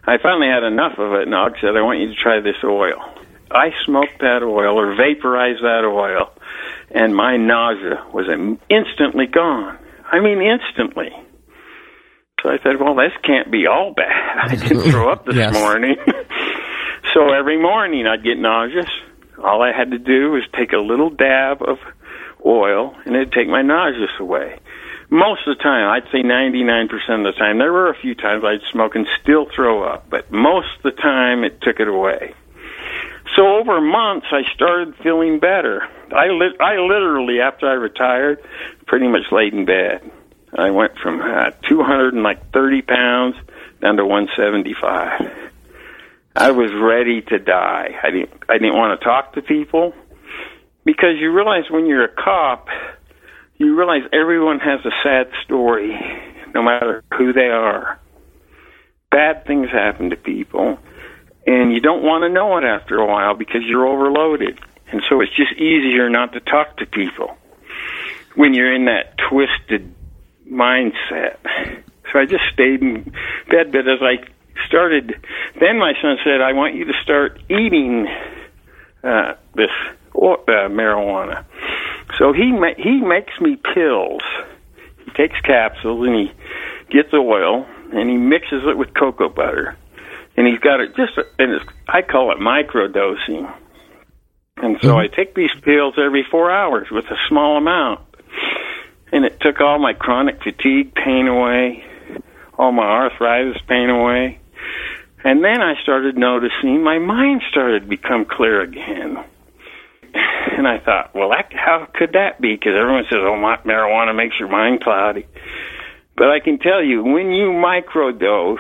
I 0.05 0.19
finally 0.19 0.49
had 0.49 0.65
enough 0.65 0.99
of 0.99 1.13
it 1.15 1.23
and 1.23 1.35
I 1.35 1.49
said, 1.61 1.77
I 1.77 1.83
want 1.83 2.01
you 2.01 2.09
to 2.09 2.15
try 2.15 2.41
this 2.41 2.57
oil. 2.65 2.99
I 3.51 3.71
smoked 3.85 4.19
that 4.21 4.43
oil 4.43 4.79
or 4.79 4.97
vaporized 4.97 5.63
that 5.63 5.85
oil 5.85 6.33
and 6.91 7.15
my 7.15 7.37
nausea 7.37 8.05
was 8.13 8.27
instantly 8.69 9.27
gone. 9.27 9.79
I 10.11 10.21
mean, 10.21 10.43
instantly. 10.43 11.11
So 12.43 12.51
I 12.51 12.59
said, 12.63 12.81
well, 12.81 12.95
this 12.97 13.13
can't 13.25 13.51
be 13.51 13.67
all 13.67 13.93
bad. 13.97 14.39
I 14.51 14.57
didn't 14.57 14.83
throw 14.91 15.11
up 15.11 15.25
this 15.25 15.37
Yes. 15.37 15.53
morning. 15.53 15.97
so 17.15 17.33
every 17.33 17.61
morning 17.61 18.07
I'd 18.07 18.25
get 18.25 18.39
nauseous. 18.39 18.91
All 19.47 19.63
I 19.63 19.71
had 19.73 19.93
to 19.93 19.99
do 19.99 20.33
was 20.33 20.43
take 20.53 20.73
a 20.73 20.79
little 20.79 21.09
dab 21.09 21.63
of 21.63 21.79
oil 22.45 22.97
and 23.05 23.15
it'd 23.15 23.33
take 23.33 23.47
my 23.47 23.63
nauseous 23.63 24.11
away. 24.19 24.59
Most 25.09 25.47
of 25.47 25.57
the 25.57 25.63
time, 25.63 25.89
I'd 25.89 26.11
say 26.11 26.23
99% 26.25 26.91
of 26.93 27.23
the 27.23 27.39
time, 27.39 27.59
there 27.59 27.73
were 27.73 27.89
a 27.89 27.95
few 27.95 28.17
times 28.17 28.43
I'd 28.45 28.67
smoke 28.73 28.97
and 28.97 29.07
still 29.23 29.47
throw 29.55 29.85
up, 29.85 30.11
but 30.11 30.33
most 30.33 30.67
of 30.79 30.83
the 30.83 31.01
time 31.01 31.45
it 31.45 31.61
took 31.61 31.79
it 31.79 31.87
away. 31.87 32.35
So 33.37 33.59
over 33.59 33.81
months, 33.81 34.27
I 34.33 34.43
started 34.53 34.97
feeling 34.97 35.39
better. 35.39 35.87
I 36.11 36.29
li- 36.29 36.57
I 36.59 36.79
literally, 36.79 37.41
after 37.41 37.69
I 37.69 37.75
retired, 37.75 38.43
pretty 38.87 39.07
much 39.07 39.31
laid 39.31 39.55
in 39.55 39.65
bed. 39.65 40.11
I 40.59 40.71
went 40.71 40.99
from 40.99 41.21
uh, 41.21 41.51
230 41.69 42.83
pounds 42.83 43.37
down 43.81 43.97
to 43.97 44.05
175. 44.05 45.53
I 46.37 46.51
was 46.51 46.71
ready 46.75 47.23
to 47.23 47.39
die. 47.39 47.95
I 48.03 48.11
didn't 48.11 48.43
I 48.47 48.59
didn't 48.59 48.77
want 48.77 49.01
to 49.01 49.05
talk 49.05 49.33
to 49.35 49.43
people 49.43 49.95
because 50.85 51.17
you 51.19 51.33
realize 51.33 51.65
when 51.71 51.87
you're 51.87 52.05
a 52.05 52.15
cop, 52.15 52.69
you 53.57 53.75
realize 53.75 54.03
everyone 54.13 54.61
has 54.61 54.81
a 54.85 54.91
sad 55.03 55.31
story, 55.45 55.99
no 56.55 56.63
matter 56.63 57.03
who 57.17 57.33
they 57.33 57.49
are. 57.49 57.99
Bad 59.11 59.47
things 59.47 59.71
happen 59.71 60.11
to 60.11 60.17
people, 60.17 60.79
and 61.47 61.73
you 61.73 61.81
don't 61.81 62.03
want 62.03 62.23
to 62.25 62.29
know 62.29 62.59
it 62.59 62.65
after 62.65 62.99
a 62.99 63.07
while 63.07 63.35
because 63.35 63.63
you're 63.65 63.87
overloaded. 63.87 64.61
And 64.93 65.03
so 65.09 65.23
it's 65.23 65.35
just 65.35 65.55
easier 65.55 66.11
not 66.11 66.35
to 66.35 66.41
talk 66.41 66.77
to 66.77 66.87
people 66.87 67.35
when 68.35 68.53
you're 68.53 68.75
in 68.75 68.85
that 68.85 69.17
twisted 69.17 69.95
mindset. 70.47 71.39
So 72.13 72.19
I 72.19 72.27
just 72.27 72.45
stayed 72.53 72.83
in 72.83 73.05
bed, 73.51 73.73
but 73.73 73.89
as 73.89 74.01
I 74.03 74.19
started, 74.67 75.15
then 75.61 75.79
my 75.79 75.93
son 76.01 76.17
said, 76.25 76.41
I 76.41 76.53
want 76.53 76.75
you 76.75 76.85
to 76.87 76.93
start 77.03 77.41
eating 77.49 78.07
uh, 79.03 79.35
this 79.55 79.71
uh, 80.15 80.69
marijuana. 80.69 81.45
So 82.19 82.33
he 82.33 82.53
ma- 82.53 82.77
he 82.77 83.01
makes 83.01 83.41
me 83.41 83.57
pills. 83.57 84.23
He 85.05 85.11
takes 85.13 85.39
capsules 85.41 86.07
and 86.07 86.17
he 86.17 86.33
gets 86.91 87.13
oil 87.13 87.67
and 87.93 88.09
he 88.09 88.17
mixes 88.17 88.63
it 88.67 88.77
with 88.77 88.95
cocoa 88.95 89.29
butter, 89.29 89.77
and 90.37 90.47
he's 90.47 90.59
got 90.59 90.81
it 90.81 90.97
just 90.97 91.19
and 91.39 91.53
it's, 91.53 91.65
I 91.87 92.03
call 92.03 92.33
it 92.33 92.39
microdosing. 92.39 93.53
And 94.59 94.79
so 94.81 94.97
I 94.97 95.09
take 95.09 95.35
these 95.35 95.55
pills 95.63 95.95
every 95.99 96.25
four 96.31 96.51
hours 96.51 96.89
with 96.91 97.05
a 97.07 97.17
small 97.29 97.59
amount, 97.59 98.01
and 99.13 99.27
it 99.27 99.39
took 99.41 99.61
all 99.61 99.79
my 99.79 99.93
chronic 99.93 100.43
fatigue 100.43 100.95
pain 100.95 101.29
away, 101.29 101.85
all 102.57 102.73
my 102.73 102.83
arthritis 102.83 103.61
pain 103.69 103.91
away. 103.91 104.41
And 105.25 105.43
then 105.43 105.61
I 105.61 105.75
started 105.83 106.17
noticing 106.17 106.83
my 106.83 106.99
mind 106.99 107.43
started 107.51 107.81
to 107.81 107.87
become 107.87 108.25
clear 108.25 108.61
again. 108.61 109.25
And 110.15 110.67
I 110.67 110.79
thought, 110.79 111.15
well, 111.15 111.31
that, 111.31 111.53
how 111.53 111.87
could 111.93 112.13
that 112.13 112.41
be? 112.41 112.55
Because 112.55 112.75
everyone 112.79 113.05
says, 113.05 113.19
oh, 113.21 113.37
ma- 113.37 113.59
marijuana 113.59 114.17
makes 114.17 114.39
your 114.39 114.49
mind 114.49 114.83
cloudy. 114.83 115.27
But 116.17 116.31
I 116.31 116.41
can 116.41 116.59
tell 116.59 116.83
you, 116.83 117.03
when 117.03 117.33
you 117.33 117.49
microdose, 117.51 118.59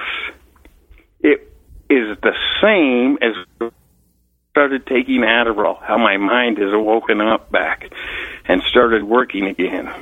it 1.20 1.50
is 1.88 2.18
the 2.20 2.34
same 2.60 3.18
as 3.22 3.72
started 4.50 4.86
taking 4.86 5.20
Adderall, 5.20 5.82
how 5.82 5.98
my 5.98 6.16
mind 6.16 6.58
has 6.58 6.70
woken 6.72 7.20
up 7.20 7.50
back 7.52 7.90
and 8.46 8.62
started 8.62 9.04
working 9.04 9.46
again 9.46 9.92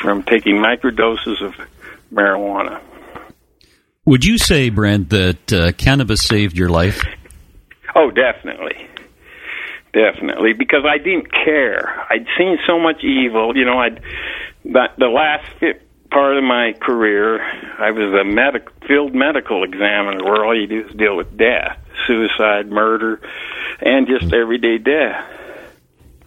from 0.00 0.22
taking 0.22 0.54
microdoses 0.56 1.42
of 1.42 1.54
marijuana. 2.12 2.80
Would 4.06 4.24
you 4.24 4.38
say, 4.38 4.70
Brent, 4.70 5.10
that 5.10 5.52
uh, 5.52 5.72
cannabis 5.72 6.22
saved 6.22 6.56
your 6.56 6.70
life? 6.70 7.04
Oh, 7.94 8.10
definitely. 8.10 8.88
Definitely, 9.92 10.52
because 10.52 10.84
I 10.88 10.98
didn't 10.98 11.30
care. 11.32 12.06
I'd 12.08 12.26
seen 12.38 12.58
so 12.66 12.78
much 12.78 13.02
evil. 13.02 13.56
You 13.56 13.64
know, 13.64 13.78
I'd 13.78 14.00
that 14.66 14.96
the 14.96 15.08
last 15.08 15.44
part 16.10 16.36
of 16.36 16.44
my 16.44 16.74
career, 16.80 17.40
I 17.78 17.90
was 17.90 18.14
a 18.14 18.24
medic 18.24 18.68
field 18.86 19.14
medical 19.14 19.64
examiner, 19.64 20.22
where 20.24 20.44
all 20.44 20.58
you 20.58 20.66
do 20.66 20.86
is 20.86 20.94
deal 20.94 21.16
with 21.16 21.36
death, 21.36 21.78
suicide, 22.06 22.70
murder, 22.70 23.20
and 23.80 24.06
just 24.06 24.32
everyday 24.32 24.78
death. 24.78 25.26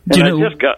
And 0.06 0.16
you 0.18 0.24
I 0.24 0.30
know- 0.30 0.50
just 0.50 0.62
got 0.62 0.78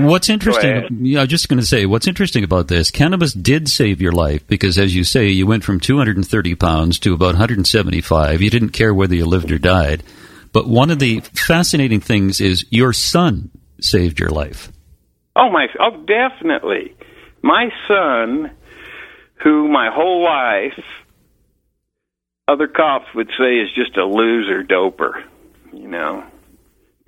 What's 0.00 0.28
interesting, 0.28 0.88
yeah, 1.02 1.20
I 1.20 1.22
was 1.22 1.30
just 1.30 1.48
going 1.48 1.60
to 1.60 1.66
say, 1.66 1.86
what's 1.86 2.08
interesting 2.08 2.42
about 2.42 2.66
this, 2.66 2.90
cannabis 2.90 3.32
did 3.32 3.68
save 3.68 4.00
your 4.00 4.10
life 4.10 4.44
because, 4.48 4.76
as 4.76 4.92
you 4.92 5.04
say, 5.04 5.28
you 5.28 5.46
went 5.46 5.62
from 5.62 5.78
230 5.78 6.54
pounds 6.56 6.98
to 7.00 7.14
about 7.14 7.34
175. 7.34 8.42
You 8.42 8.50
didn't 8.50 8.70
care 8.70 8.92
whether 8.92 9.14
you 9.14 9.24
lived 9.24 9.52
or 9.52 9.58
died. 9.58 10.02
But 10.52 10.66
one 10.66 10.90
of 10.90 10.98
the 10.98 11.20
fascinating 11.20 12.00
things 12.00 12.40
is 12.40 12.66
your 12.70 12.92
son 12.92 13.50
saved 13.80 14.18
your 14.18 14.30
life. 14.30 14.72
Oh 15.36 15.50
my! 15.50 15.68
Oh, 15.78 16.04
definitely. 16.04 16.96
My 17.42 17.68
son, 17.86 18.50
who 19.44 19.68
my 19.68 19.90
whole 19.92 20.24
life, 20.24 20.82
other 22.48 22.66
cops 22.66 23.06
would 23.14 23.28
say 23.38 23.58
is 23.60 23.68
just 23.76 23.96
a 23.96 24.04
loser 24.04 24.64
doper, 24.64 25.22
you 25.72 25.86
know, 25.86 26.24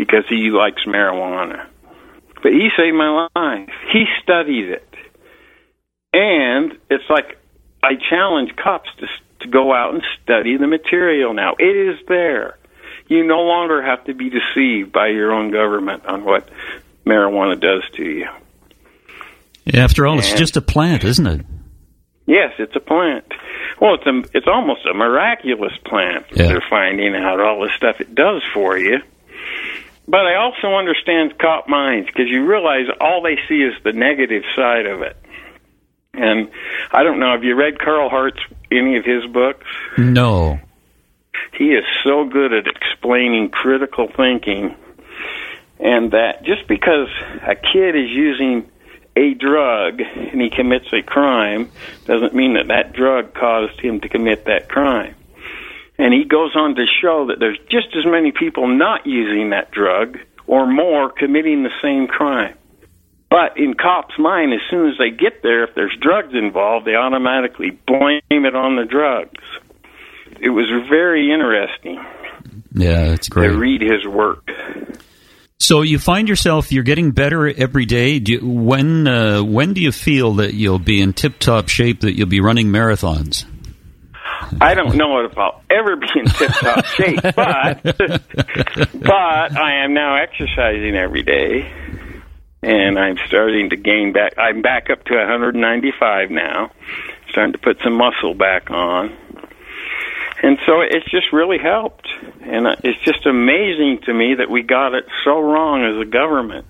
because 0.01 0.25
he 0.31 0.49
likes 0.49 0.85
marijuana. 0.87 1.67
But 2.43 2.53
he 2.53 2.71
saved 2.75 2.97
my 2.97 3.29
life. 3.37 3.69
He 3.93 4.07
studied 4.23 4.71
it, 4.71 4.95
and 6.15 6.73
it's 6.89 7.05
like 7.11 7.37
I 7.83 7.97
challenge 8.09 8.57
cops 8.57 8.89
to 9.01 9.07
to 9.41 9.49
go 9.49 9.75
out 9.75 9.93
and 9.93 10.03
study 10.23 10.57
the 10.57 10.67
material. 10.67 11.35
Now 11.35 11.55
it 11.59 11.77
is 11.77 11.99
there. 12.09 12.57
You 13.09 13.27
no 13.27 13.41
longer 13.41 13.83
have 13.83 14.03
to 14.05 14.15
be 14.15 14.31
deceived 14.31 14.91
by 14.91 15.09
your 15.09 15.33
own 15.33 15.51
government 15.51 16.07
on 16.07 16.25
what 16.25 16.49
marijuana 17.05 17.61
does 17.61 17.83
to 17.97 18.03
you. 18.03 18.29
After 19.75 20.07
all, 20.07 20.19
it's 20.19 20.33
just 20.33 20.57
a 20.57 20.63
plant, 20.63 21.05
isn't 21.05 21.27
it? 21.27 21.47
Yes, 22.27 22.55
it's 22.59 22.75
a 22.75 22.81
plant. 22.81 23.27
Well, 23.81 23.97
it's 23.97 24.07
a, 24.07 24.37
it's 24.37 24.47
almost 24.47 24.87
a 24.87 24.95
miraculous 24.95 25.73
plant. 25.85 26.25
Yeah. 26.33 26.47
They're 26.47 26.65
finding 26.71 27.15
out 27.15 27.41
all 27.41 27.61
the 27.61 27.71
stuff 27.77 28.01
it 28.01 28.15
does 28.15 28.43
for 28.55 28.79
you. 28.79 29.01
But 30.11 30.27
I 30.27 30.35
also 30.35 30.75
understand 30.75 31.38
cop 31.38 31.68
minds 31.68 32.09
because 32.09 32.29
you 32.29 32.44
realize 32.44 32.87
all 33.01 33.23
they 33.23 33.38
see 33.49 33.62
is 33.62 33.75
the 33.85 33.92
negative 33.92 34.42
side 34.57 34.87
of 34.87 35.03
it. 35.03 35.16
And 36.14 36.51
I 36.90 37.05
don't 37.05 37.20
know, 37.20 37.31
have 37.31 37.44
you 37.44 37.55
read 37.55 37.79
Carl 37.79 38.09
Hart's 38.09 38.40
any 38.73 38.96
of 38.96 39.05
his 39.05 39.25
books? 39.27 39.64
No. 39.96 40.59
He 41.57 41.66
is 41.66 41.85
so 42.03 42.25
good 42.25 42.53
at 42.53 42.66
explaining 42.66 43.51
critical 43.51 44.09
thinking, 44.09 44.75
and 45.79 46.11
that 46.11 46.42
just 46.42 46.66
because 46.66 47.09
a 47.46 47.55
kid 47.55 47.94
is 47.94 48.11
using 48.11 48.68
a 49.14 49.35
drug 49.35 50.01
and 50.01 50.40
he 50.40 50.51
commits 50.51 50.92
a 50.92 51.03
crime 51.03 51.70
doesn't 52.07 52.35
mean 52.35 52.55
that 52.55 52.66
that 52.66 52.94
drug 52.94 53.33
caused 53.33 53.79
him 53.79 54.01
to 54.01 54.09
commit 54.09 54.46
that 54.46 54.68
crime. 54.68 55.14
And 56.01 56.15
he 56.15 56.25
goes 56.25 56.57
on 56.57 56.77
to 56.77 56.85
show 57.03 57.27
that 57.29 57.39
there's 57.41 57.59
just 57.71 57.89
as 57.95 58.07
many 58.07 58.33
people 58.33 58.67
not 58.67 59.07
using 59.07 59.51
that 59.51 59.71
drug 59.71 60.17
or 60.47 60.67
more 60.67 61.11
committing 61.13 61.63
the 61.63 61.71
same 61.83 62.07
crime. 62.07 62.55
But 63.29 63.59
in 63.59 63.75
cops' 63.75 64.19
mind, 64.19 64.55
as 64.55 64.61
soon 64.71 64.89
as 64.89 64.95
they 64.99 65.11
get 65.11 65.43
there, 65.43 65.63
if 65.65 65.75
there's 65.75 65.95
drugs 66.01 66.33
involved, 66.33 66.87
they 66.87 66.95
automatically 66.95 67.71
blame 67.87 68.23
it 68.31 68.57
on 68.57 68.77
the 68.77 68.87
drugs. 68.87 69.45
It 70.41 70.49
was 70.49 70.67
very 70.89 71.31
interesting 71.33 72.03
Yeah, 72.73 73.13
it's 73.13 73.27
to 73.29 73.33
great. 73.33 73.51
read 73.51 73.83
his 73.83 74.07
work. 74.07 74.49
So 75.59 75.83
you 75.83 75.99
find 75.99 76.29
yourself 76.31 76.73
you're 76.73 76.83
getting 76.83 77.11
better 77.11 77.47
every 77.47 77.85
day. 77.85 78.19
Do 78.21 78.33
you, 78.33 78.41
when 78.49 79.07
uh, 79.07 79.43
when 79.43 79.75
do 79.75 79.83
you 79.83 79.93
feel 79.93 80.35
that 80.37 80.55
you'll 80.55 80.79
be 80.79 81.03
in 81.03 81.13
tip 81.13 81.39
top 81.39 81.69
shape 81.69 82.01
that 82.01 82.15
you'll 82.17 82.27
be 82.29 82.41
running 82.41 82.69
marathons? 82.69 83.45
I 84.61 84.75
don't 84.75 84.97
know 84.97 85.25
if 85.25 85.37
I'll 85.38 85.62
ever 85.71 85.97
be 85.97 86.09
in 86.14 86.27
tip 86.27 86.51
top 86.51 86.85
shape, 86.97 87.21
but 87.23 87.83
but 87.83 89.57
I 89.57 89.85
am 89.85 89.95
now 89.95 90.16
exercising 90.16 90.97
every 90.97 91.23
day, 91.23 91.71
and 92.62 92.99
I'm 92.99 93.16
starting 93.27 93.71
to 93.71 93.77
gain 93.77 94.12
back. 94.12 94.35
I'm 94.38 94.62
back 94.62 94.90
up 94.90 95.05
to 95.05 95.16
195 95.16 96.31
now, 96.31 96.71
starting 97.31 97.53
to 97.53 97.59
put 97.59 97.81
some 97.83 97.95
muscle 97.95 98.35
back 98.35 98.71
on, 98.71 99.16
and 100.43 100.59
so 100.66 100.81
it's 100.81 101.09
just 101.11 101.33
really 101.33 101.59
helped. 101.59 102.09
And 102.43 102.66
uh, 102.66 102.77
it's 102.83 103.01
just 103.01 103.27
amazing 103.27 104.01
to 104.07 104.14
me 104.14 104.35
that 104.37 104.51
we 104.51 104.62
got 104.62 104.95
it 104.95 105.05
so 105.25 105.38
wrong 105.40 105.85
as 105.85 106.01
a 106.01 106.11
government. 106.11 106.66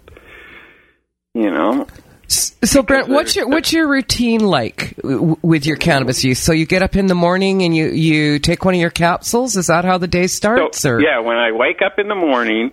You 1.34 1.50
know, 1.50 1.86
So, 2.30 2.84
Brent, 2.84 3.08
what's 3.08 3.34
your 3.34 3.48
what's 3.48 3.72
your 3.72 3.88
routine 3.88 4.40
like 4.40 4.94
with 5.02 5.66
your 5.66 5.76
cannabis 5.76 6.22
use? 6.22 6.38
So 6.38 6.52
you 6.52 6.64
get 6.64 6.80
up 6.80 6.94
in 6.94 7.08
the 7.08 7.14
morning 7.16 7.62
and 7.62 7.74
you 7.74 7.88
you 7.88 8.38
take 8.38 8.64
one 8.64 8.74
of 8.74 8.80
your 8.80 8.90
capsules. 8.90 9.56
Is 9.56 9.66
that 9.66 9.84
how 9.84 9.98
the 9.98 10.06
day 10.06 10.28
starts? 10.28 10.78
So, 10.78 10.90
or 10.90 11.00
yeah, 11.00 11.18
when 11.18 11.36
I 11.36 11.50
wake 11.50 11.82
up 11.82 11.98
in 11.98 12.06
the 12.06 12.14
morning, 12.14 12.70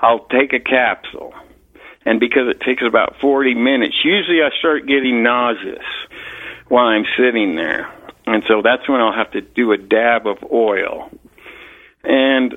I'll 0.00 0.26
take 0.26 0.52
a 0.52 0.58
capsule. 0.58 1.34
And 2.04 2.18
because 2.18 2.48
it 2.48 2.60
takes 2.60 2.82
about 2.86 3.16
40 3.20 3.54
minutes, 3.54 3.96
usually 4.04 4.40
I 4.42 4.50
start 4.58 4.86
getting 4.86 5.22
nauseous 5.22 5.84
while 6.68 6.86
I'm 6.86 7.04
sitting 7.16 7.54
there. 7.54 7.92
And 8.26 8.42
so 8.48 8.60
that's 8.62 8.88
when 8.88 9.00
I'll 9.00 9.14
have 9.14 9.32
to 9.32 9.40
do 9.40 9.72
a 9.72 9.76
dab 9.76 10.26
of 10.26 10.38
oil. 10.52 11.10
And 12.02 12.56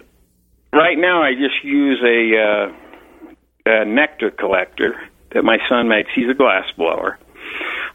right 0.73 0.97
now 0.97 1.21
I 1.23 1.33
just 1.33 1.63
use 1.63 1.99
a, 2.03 2.37
uh, 2.37 3.31
a 3.65 3.85
nectar 3.85 4.31
collector 4.31 5.08
that 5.31 5.43
my 5.43 5.57
son 5.67 5.87
makes. 5.87 6.09
He's 6.15 6.29
a 6.29 6.33
glass 6.33 6.65
blower. 6.77 7.17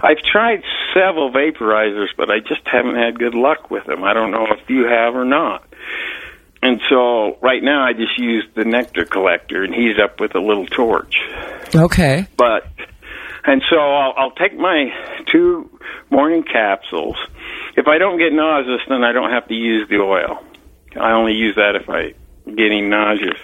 I've 0.00 0.18
tried 0.18 0.62
several 0.92 1.30
vaporizers, 1.30 2.08
but 2.16 2.30
I 2.30 2.40
just 2.40 2.62
haven't 2.66 2.96
had 2.96 3.18
good 3.18 3.34
luck 3.34 3.70
with 3.70 3.84
them. 3.86 4.04
I 4.04 4.12
don't 4.12 4.30
know 4.30 4.46
if 4.50 4.68
you 4.68 4.86
have 4.86 5.14
or 5.14 5.24
not. 5.24 5.64
And 6.62 6.80
so 6.88 7.36
right 7.40 7.62
now 7.62 7.84
I 7.84 7.92
just 7.92 8.18
use 8.18 8.44
the 8.54 8.64
nectar 8.64 9.04
collector, 9.04 9.62
and 9.62 9.74
he's 9.74 9.98
up 10.02 10.20
with 10.20 10.34
a 10.34 10.40
little 10.40 10.66
torch. 10.66 11.16
okay, 11.74 12.26
But 12.36 12.66
and 13.44 13.62
so 13.68 13.76
I'll, 13.76 14.14
I'll 14.16 14.30
take 14.30 14.56
my 14.56 14.90
two 15.26 15.70
morning 16.10 16.42
capsules. 16.42 17.16
If 17.76 17.86
I 17.86 17.98
don't 17.98 18.18
get 18.18 18.32
nauseous, 18.32 18.80
then 18.88 19.04
I 19.04 19.12
don't 19.12 19.30
have 19.30 19.46
to 19.48 19.54
use 19.54 19.88
the 19.88 19.96
oil. 19.96 20.42
I 20.98 21.12
only 21.12 21.34
use 21.34 21.56
that 21.56 21.76
if 21.76 21.88
I 21.90 22.14
getting 22.46 22.88
nauseous. 22.88 23.38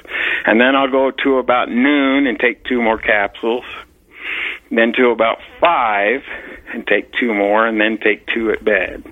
And 0.46 0.60
then 0.60 0.74
I'll 0.76 0.90
go 0.90 1.10
to 1.24 1.38
about 1.38 1.68
noon 1.68 2.26
and 2.26 2.38
take 2.38 2.64
two 2.64 2.80
more 2.82 2.98
capsules. 2.98 3.64
Then 4.70 4.92
to 4.96 5.08
about 5.10 5.38
five 5.60 6.22
and 6.72 6.86
take 6.86 7.12
two 7.18 7.34
more, 7.34 7.66
and 7.66 7.80
then 7.80 7.98
take 7.98 8.26
two 8.28 8.52
at 8.52 8.64
bed. 8.64 9.04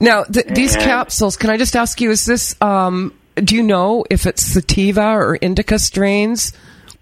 now 0.00 0.22
th- 0.24 0.46
these 0.46 0.76
capsules. 0.76 1.36
Can 1.36 1.50
I 1.50 1.56
just 1.56 1.74
ask 1.74 2.00
you? 2.00 2.10
Is 2.10 2.24
this 2.24 2.54
um? 2.62 3.12
Do 3.34 3.54
you 3.56 3.62
know 3.62 4.04
if 4.08 4.24
it's 4.26 4.42
sativa 4.42 5.02
or 5.02 5.36
indica 5.36 5.78
strains? 5.78 6.52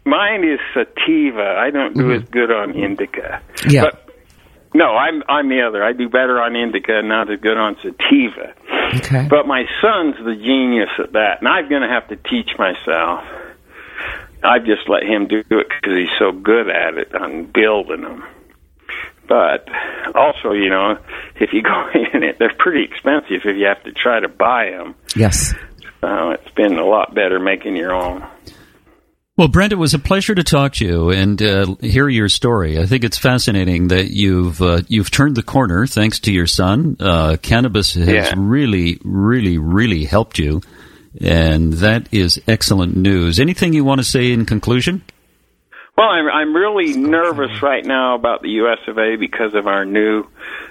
Mine 0.06 0.44
is 0.44 0.58
sativa. 0.72 1.56
I 1.58 1.70
don't 1.70 1.94
do 1.96 2.12
as 2.12 2.22
good 2.24 2.50
on 2.50 2.72
indica. 2.74 3.40
Yeah. 3.68 3.84
But 3.84 4.08
no, 4.74 4.86
I'm 4.96 5.22
I'm 5.28 5.48
the 5.48 5.62
other. 5.62 5.84
I 5.84 5.92
do 5.92 6.08
better 6.08 6.40
on 6.40 6.56
indica 6.56 7.02
not 7.02 7.30
as 7.30 7.40
good 7.40 7.56
on 7.56 7.76
sativa. 7.82 8.54
Okay. 8.96 9.26
But 9.28 9.46
my 9.46 9.64
son's 9.80 10.16
the 10.16 10.34
genius 10.36 10.90
at 10.98 11.12
that, 11.12 11.38
and 11.40 11.48
I'm 11.48 11.68
going 11.68 11.82
to 11.82 11.88
have 11.88 12.08
to 12.08 12.16
teach 12.16 12.50
myself. 12.58 13.24
I 14.42 14.58
just 14.58 14.88
let 14.88 15.02
him 15.02 15.26
do 15.26 15.38
it 15.38 15.48
because 15.68 15.96
he's 15.96 16.18
so 16.18 16.32
good 16.32 16.68
at 16.68 16.98
it 16.98 17.14
on 17.14 17.46
building 17.46 18.02
them. 18.02 18.24
But 19.26 19.68
also, 20.14 20.52
you 20.52 20.68
know, 20.68 20.98
if 21.36 21.52
you 21.52 21.62
go 21.72 21.88
in 21.94 22.22
it, 22.22 22.38
they're 22.38 22.54
pretty 22.58 22.84
expensive 22.84 23.40
if 23.44 23.56
you 23.56 23.66
have 23.66 23.82
to 23.84 23.92
try 23.92 24.20
to 24.20 24.28
buy 24.28 24.70
them. 24.70 24.94
yes. 25.16 25.54
So 26.00 26.32
it's 26.32 26.50
been 26.54 26.76
a 26.76 26.84
lot 26.84 27.14
better 27.14 27.40
making 27.40 27.76
your 27.76 27.94
own. 27.94 28.22
Well, 29.36 29.48
Brent, 29.48 29.72
it 29.72 29.76
was 29.76 29.94
a 29.94 29.98
pleasure 29.98 30.34
to 30.34 30.44
talk 30.44 30.74
to 30.74 30.84
you 30.84 31.10
and 31.10 31.42
uh, 31.42 31.74
hear 31.80 32.08
your 32.08 32.28
story. 32.28 32.78
I 32.78 32.86
think 32.86 33.02
it's 33.02 33.18
fascinating 33.18 33.88
that 33.88 34.10
you've 34.12 34.62
uh, 34.62 34.82
you've 34.86 35.10
turned 35.10 35.34
the 35.36 35.42
corner 35.42 35.88
thanks 35.88 36.20
to 36.20 36.32
your 36.32 36.46
son. 36.46 36.96
Uh, 37.00 37.36
cannabis 37.42 37.94
has 37.94 38.06
Yeah. 38.06 38.34
really, 38.36 39.00
really, 39.02 39.58
really 39.58 40.04
helped 40.04 40.38
you, 40.38 40.60
and 41.20 41.72
that 41.74 42.06
is 42.14 42.40
excellent 42.46 42.96
news. 42.96 43.40
Anything 43.40 43.72
you 43.72 43.82
want 43.84 43.98
to 44.00 44.04
say 44.04 44.30
in 44.30 44.46
conclusion? 44.46 45.02
Well, 45.98 46.08
I'm 46.10 46.28
I'm 46.28 46.54
really 46.54 46.92
nervous 46.96 47.60
right 47.60 47.84
now 47.84 48.14
about 48.14 48.40
the 48.42 48.50
U.S. 48.50 48.78
of 48.86 48.98
A. 48.98 49.16
because 49.16 49.54
of 49.54 49.66
our 49.66 49.84
new 49.84 50.26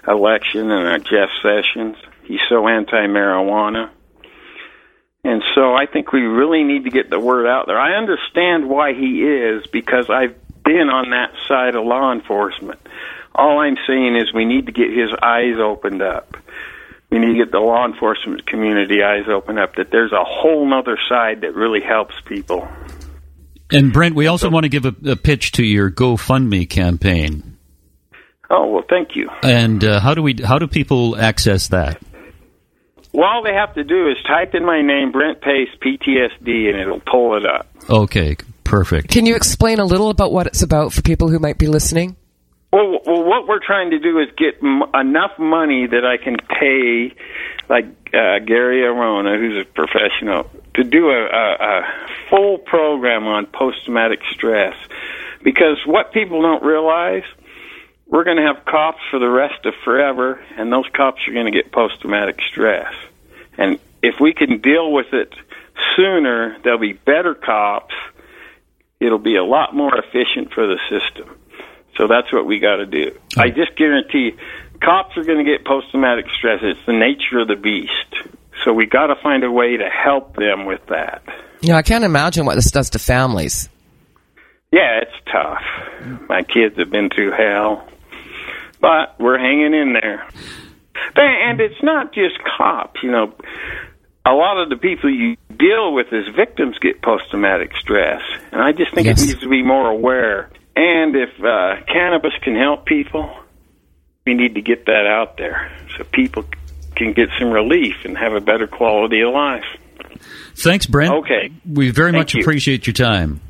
election 0.08 0.72
and 0.72 0.88
our 0.88 1.00
Jeff 1.00 1.30
Sessions. 1.42 1.98
He's 2.24 2.40
so 2.48 2.66
anti-marijuana, 2.70 3.90
and 5.24 5.42
so 5.56 5.74
I 5.74 5.86
think 5.86 6.12
we 6.12 6.22
really 6.22 6.64
need 6.64 6.84
to 6.84 6.90
get 6.90 7.10
the 7.10 7.20
word 7.20 7.48
out 7.48 7.68
there. 7.68 7.80
I 7.80 7.96
understand 7.96 8.70
why 8.70 8.94
he 8.94 9.24
is 9.24 9.66
because 9.68 10.10
I've 10.10 10.36
been 10.64 10.90
on 10.90 11.12
that 11.12 11.34
side 11.48 11.76
of 11.76 11.86
law 11.86 12.12
enforcement. 12.12 12.80
All 13.34 13.60
I'm 13.60 13.78
saying 13.88 14.16
is 14.18 14.34
we 14.34 14.46
need 14.46 14.66
to 14.66 14.72
get 14.72 14.90
his 14.90 15.12
eyes 15.22 15.56
opened 15.60 16.02
up. 16.02 16.38
We 17.10 17.20
need 17.20 17.34
to 17.34 17.46
get 17.46 17.52
the 17.52 17.60
law 17.60 17.86
enforcement 17.86 18.46
community 18.46 19.04
eyes 19.04 19.26
opened 19.30 19.60
up 19.60 19.76
that 19.76 19.92
there's 19.92 20.12
a 20.12 20.24
whole 20.24 20.72
other 20.74 20.98
side 21.08 21.42
that 21.42 21.56
really 21.56 21.82
helps 21.82 22.16
people. 22.26 22.68
And 23.72 23.94
Brent, 23.94 24.16
we 24.16 24.28
also 24.28 24.50
want 24.50 24.66
to 24.66 24.70
give 24.70 24.86
a, 24.86 24.96
a 25.12 25.16
pitch 25.16 25.54
to 25.54 25.64
your 25.64 25.90
GoFundMe 25.90 26.70
campaign. 26.70 27.58
Oh 28.50 28.68
well, 28.68 28.84
thank 28.88 29.16
you. 29.16 29.30
And 29.42 29.84
uh, 29.84 30.00
how 30.00 30.14
do 30.14 30.22
we? 30.22 30.36
How 30.44 30.60
do 30.60 30.68
people 30.68 31.18
access 31.18 31.70
that? 31.70 32.02
Well, 33.14 33.28
all 33.28 33.44
they 33.44 33.54
have 33.54 33.76
to 33.76 33.84
do 33.84 34.10
is 34.10 34.18
type 34.26 34.56
in 34.56 34.66
my 34.66 34.82
name, 34.82 35.12
Brent 35.12 35.40
Pace, 35.40 35.70
PTSD, 35.82 36.70
and 36.70 36.80
it'll 36.80 37.00
pull 37.00 37.38
it 37.38 37.46
up. 37.46 37.68
Okay, 37.88 38.38
perfect. 38.64 39.10
Can 39.10 39.28
you 39.28 39.36
explain 39.36 39.80
a 39.80 39.86
little 39.86 40.10
about 40.10 40.32
what 40.32 40.48
it's 40.48 40.64
about 40.64 40.94
for 40.94 41.04
people 41.04 41.30
who 41.30 41.38
might 41.38 41.60
be 41.60 41.68
listening? 41.68 42.16
Well, 42.72 43.00
well 43.06 43.24
what 43.24 43.48
we're 43.48 43.64
trying 43.64 43.92
to 43.92 44.00
do 44.00 44.18
is 44.18 44.30
get 44.36 44.56
m- 44.64 44.82
enough 44.96 45.38
money 45.38 45.86
that 45.86 46.04
I 46.04 46.18
can 46.18 46.38
pay, 46.38 47.14
like 47.70 47.86
uh, 48.14 48.40
Gary 48.40 48.84
Arona, 48.84 49.38
who's 49.38 49.62
a 49.62 49.66
professional, 49.66 50.50
to 50.74 50.84
do 50.84 51.10
a, 51.10 51.28
a, 51.28 51.54
a 51.60 51.82
full 52.32 52.58
program 52.58 53.28
on 53.28 53.46
post-traumatic 53.46 54.22
stress. 54.32 54.76
Because 55.44 55.78
what 55.86 56.14
people 56.14 56.42
don't 56.42 56.64
realize, 56.64 57.24
we're 58.14 58.24
going 58.24 58.38
to 58.38 58.44
have 58.44 58.64
cops 58.64 59.02
for 59.10 59.18
the 59.18 59.28
rest 59.28 59.66
of 59.66 59.74
forever, 59.84 60.40
and 60.56 60.72
those 60.72 60.86
cops 60.96 61.28
are 61.28 61.34
going 61.34 61.48
to 61.48 61.52
get 61.52 61.72
post-traumatic 61.72 62.40
stress. 62.48 62.94
And 63.58 63.80
if 64.04 64.20
we 64.20 64.34
can 64.34 64.62
deal 64.62 64.94
with 64.94 65.14
it 65.14 65.34
sooner, 65.96 66.56
there'll 66.64 66.78
be 66.78 66.94
better 66.94 67.34
cops. 67.34 67.96
It'll 69.00 69.18
be 69.18 69.36
a 69.36 69.44
lot 69.44 69.76
more 69.76 69.98
efficient 69.98 70.54
for 70.54 70.68
the 70.68 70.78
system. 70.92 71.36
So 71.98 72.06
that's 72.08 72.32
what 72.32 72.46
we 72.46 72.60
got 72.60 72.76
to 72.76 72.86
do. 72.86 73.18
I 73.36 73.50
just 73.50 73.76
guarantee 73.76 74.36
cops 74.80 75.18
are 75.18 75.24
going 75.24 75.44
to 75.44 75.52
get 75.52 75.66
post 75.66 75.90
traumatic 75.90 76.26
stress. 76.38 76.60
It's 76.62 76.86
the 76.86 76.94
nature 76.94 77.40
of 77.40 77.48
the 77.48 77.56
beast. 77.56 78.30
So 78.64 78.74
we 78.74 78.86
got 78.86 79.08
to 79.08 79.16
find 79.24 79.44
a 79.44 79.52
way 79.52 79.78
to 79.78 79.90
help 79.90 80.36
them 80.36 80.66
with 80.66 80.86
that. 80.90 81.24
Yeah, 81.62 81.78
I 81.78 81.82
can't 81.82 82.04
imagine 82.04 82.46
what 82.46 82.54
this 82.54 82.70
does 82.70 82.92
to 82.92 83.00
families. 83.00 83.70
Yeah, 84.72 85.02
it's 85.02 85.32
tough. 85.32 85.64
My 86.30 86.44
kids 86.44 86.78
have 86.78 86.92
been 86.92 87.10
through 87.10 87.32
hell, 87.32 87.88
but 88.84 89.16
we're 89.18 89.40
hanging 89.40 89.74
in 89.74 89.94
there. 89.94 90.28
And 91.16 91.60
it's 91.62 91.82
not 91.82 92.14
just 92.14 92.36
cops, 92.58 93.02
you 93.02 93.10
know. 93.12 93.34
A 94.26 94.32
lot 94.34 94.62
of 94.62 94.70
the 94.70 94.76
people 94.78 95.10
you 95.10 95.38
deal 95.58 95.94
with 95.94 96.08
as 96.14 96.34
victims 96.36 96.78
get 96.80 97.02
post 97.02 97.24
traumatic 97.30 97.72
stress, 97.78 98.22
and 98.52 98.62
I 98.62 98.72
just 98.74 98.94
think 98.94 99.08
Yes. 99.08 99.24
it 99.24 99.28
needs 99.28 99.40
to 99.40 99.50
be 99.50 99.64
more 99.64 99.90
aware. 99.90 100.50
And 100.76 101.16
if 101.16 101.30
uh, 101.44 101.84
cannabis 101.88 102.34
can 102.42 102.56
help 102.56 102.86
people, 102.86 103.30
we 104.26 104.34
need 104.34 104.56
to 104.56 104.62
get 104.62 104.86
that 104.86 105.06
out 105.08 105.38
there 105.38 105.72
so 105.98 106.04
people 106.04 106.46
can 106.96 107.14
get 107.14 107.30
some 107.40 107.52
relief 107.52 107.96
and 108.06 108.18
have 108.18 108.34
a 108.34 108.40
better 108.42 108.68
quality 108.68 109.22
of 109.22 109.34
life. 109.34 109.66
Thanks, 110.56 110.86
Brent. 110.86 111.14
Okay. 111.14 111.52
We 111.70 111.90
very 111.92 112.12
Thank 112.12 112.20
much 112.22 112.34
you. 112.36 112.42
appreciate 112.42 112.86
your 112.88 112.94
time. 112.94 113.42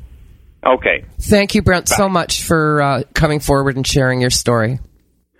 Okay. 0.66 1.04
Thank 1.20 1.54
you, 1.54 1.62
Brent, 1.62 1.88
so 1.88 2.08
much 2.08 2.42
for 2.42 2.80
uh, 2.82 3.02
coming 3.14 3.38
forward 3.40 3.76
and 3.76 3.86
sharing 3.86 4.20
your 4.20 4.30
story. 4.30 4.80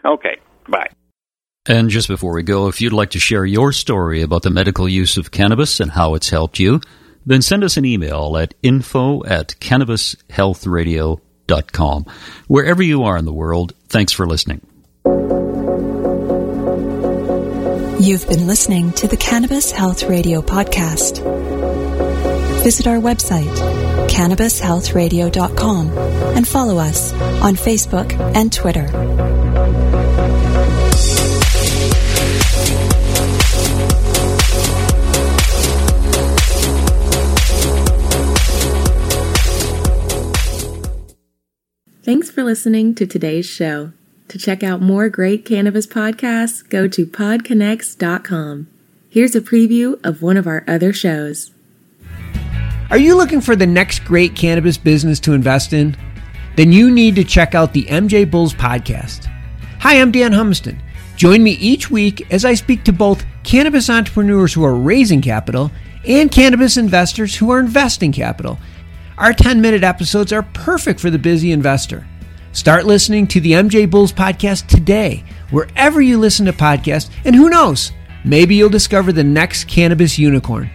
Okay. 0.04 0.36
Bye. 0.68 0.90
And 1.66 1.88
just 1.88 2.08
before 2.08 2.34
we 2.34 2.42
go, 2.42 2.68
if 2.68 2.82
you'd 2.82 2.92
like 2.92 3.10
to 3.10 3.18
share 3.18 3.44
your 3.44 3.72
story 3.72 4.22
about 4.22 4.42
the 4.42 4.50
medical 4.50 4.88
use 4.88 5.16
of 5.16 5.30
cannabis 5.30 5.80
and 5.80 5.90
how 5.90 6.14
it's 6.14 6.28
helped 6.28 6.58
you, 6.58 6.80
then 7.24 7.40
send 7.40 7.64
us 7.64 7.78
an 7.78 7.86
email 7.86 8.36
at 8.36 8.52
info 8.62 9.24
at 9.24 9.54
cannabishealthradio.com. 9.60 12.04
Wherever 12.48 12.82
you 12.82 13.04
are 13.04 13.16
in 13.16 13.24
the 13.24 13.32
world, 13.32 13.72
thanks 13.88 14.12
for 14.12 14.26
listening. 14.26 14.60
You've 18.00 18.28
been 18.28 18.46
listening 18.46 18.92
to 18.92 19.08
the 19.08 19.16
Cannabis 19.16 19.70
Health 19.70 20.02
Radio 20.02 20.42
podcast. 20.42 21.22
Visit 22.62 22.86
our 22.86 22.98
website, 22.98 23.48
cannabishealthradio.com, 24.08 25.90
and 26.36 26.46
follow 26.46 26.76
us 26.76 27.14
on 27.14 27.54
Facebook 27.54 28.12
and 28.34 28.52
Twitter. 28.52 29.53
Thanks 42.04 42.30
for 42.30 42.44
listening 42.44 42.94
to 42.96 43.06
today's 43.06 43.46
show. 43.46 43.92
To 44.28 44.36
check 44.36 44.62
out 44.62 44.82
more 44.82 45.08
great 45.08 45.46
cannabis 45.46 45.86
podcasts, 45.86 46.68
go 46.68 46.86
to 46.86 47.06
podconnects.com. 47.06 48.66
Here's 49.08 49.34
a 49.34 49.40
preview 49.40 49.98
of 50.04 50.20
one 50.20 50.36
of 50.36 50.46
our 50.46 50.64
other 50.68 50.92
shows. 50.92 51.50
Are 52.90 52.98
you 52.98 53.16
looking 53.16 53.40
for 53.40 53.56
the 53.56 53.66
next 53.66 54.04
great 54.04 54.36
cannabis 54.36 54.76
business 54.76 55.18
to 55.20 55.32
invest 55.32 55.72
in? 55.72 55.96
Then 56.56 56.72
you 56.72 56.90
need 56.90 57.14
to 57.14 57.24
check 57.24 57.54
out 57.54 57.72
the 57.72 57.86
MJ 57.86 58.30
Bulls 58.30 58.52
podcast. 58.52 59.24
Hi, 59.80 59.98
I'm 59.98 60.12
Dan 60.12 60.32
Humiston. 60.32 60.78
Join 61.16 61.42
me 61.42 61.52
each 61.52 61.90
week 61.90 62.30
as 62.30 62.44
I 62.44 62.52
speak 62.52 62.84
to 62.84 62.92
both 62.92 63.24
cannabis 63.44 63.88
entrepreneurs 63.88 64.52
who 64.52 64.62
are 64.62 64.74
raising 64.74 65.22
capital 65.22 65.70
and 66.06 66.30
cannabis 66.30 66.76
investors 66.76 67.34
who 67.34 67.48
are 67.48 67.60
investing 67.60 68.12
capital. 68.12 68.58
Our 69.16 69.32
10 69.32 69.60
minute 69.60 69.84
episodes 69.84 70.32
are 70.32 70.42
perfect 70.42 70.98
for 70.98 71.08
the 71.08 71.20
busy 71.20 71.52
investor. 71.52 72.04
Start 72.50 72.84
listening 72.84 73.28
to 73.28 73.40
the 73.40 73.52
MJ 73.52 73.88
Bulls 73.88 74.12
podcast 74.12 74.66
today, 74.66 75.24
wherever 75.50 76.00
you 76.00 76.18
listen 76.18 76.46
to 76.46 76.52
podcasts, 76.52 77.10
and 77.24 77.34
who 77.34 77.48
knows, 77.48 77.92
maybe 78.24 78.56
you'll 78.56 78.68
discover 78.68 79.12
the 79.12 79.22
next 79.22 79.68
cannabis 79.68 80.18
unicorn. 80.18 80.68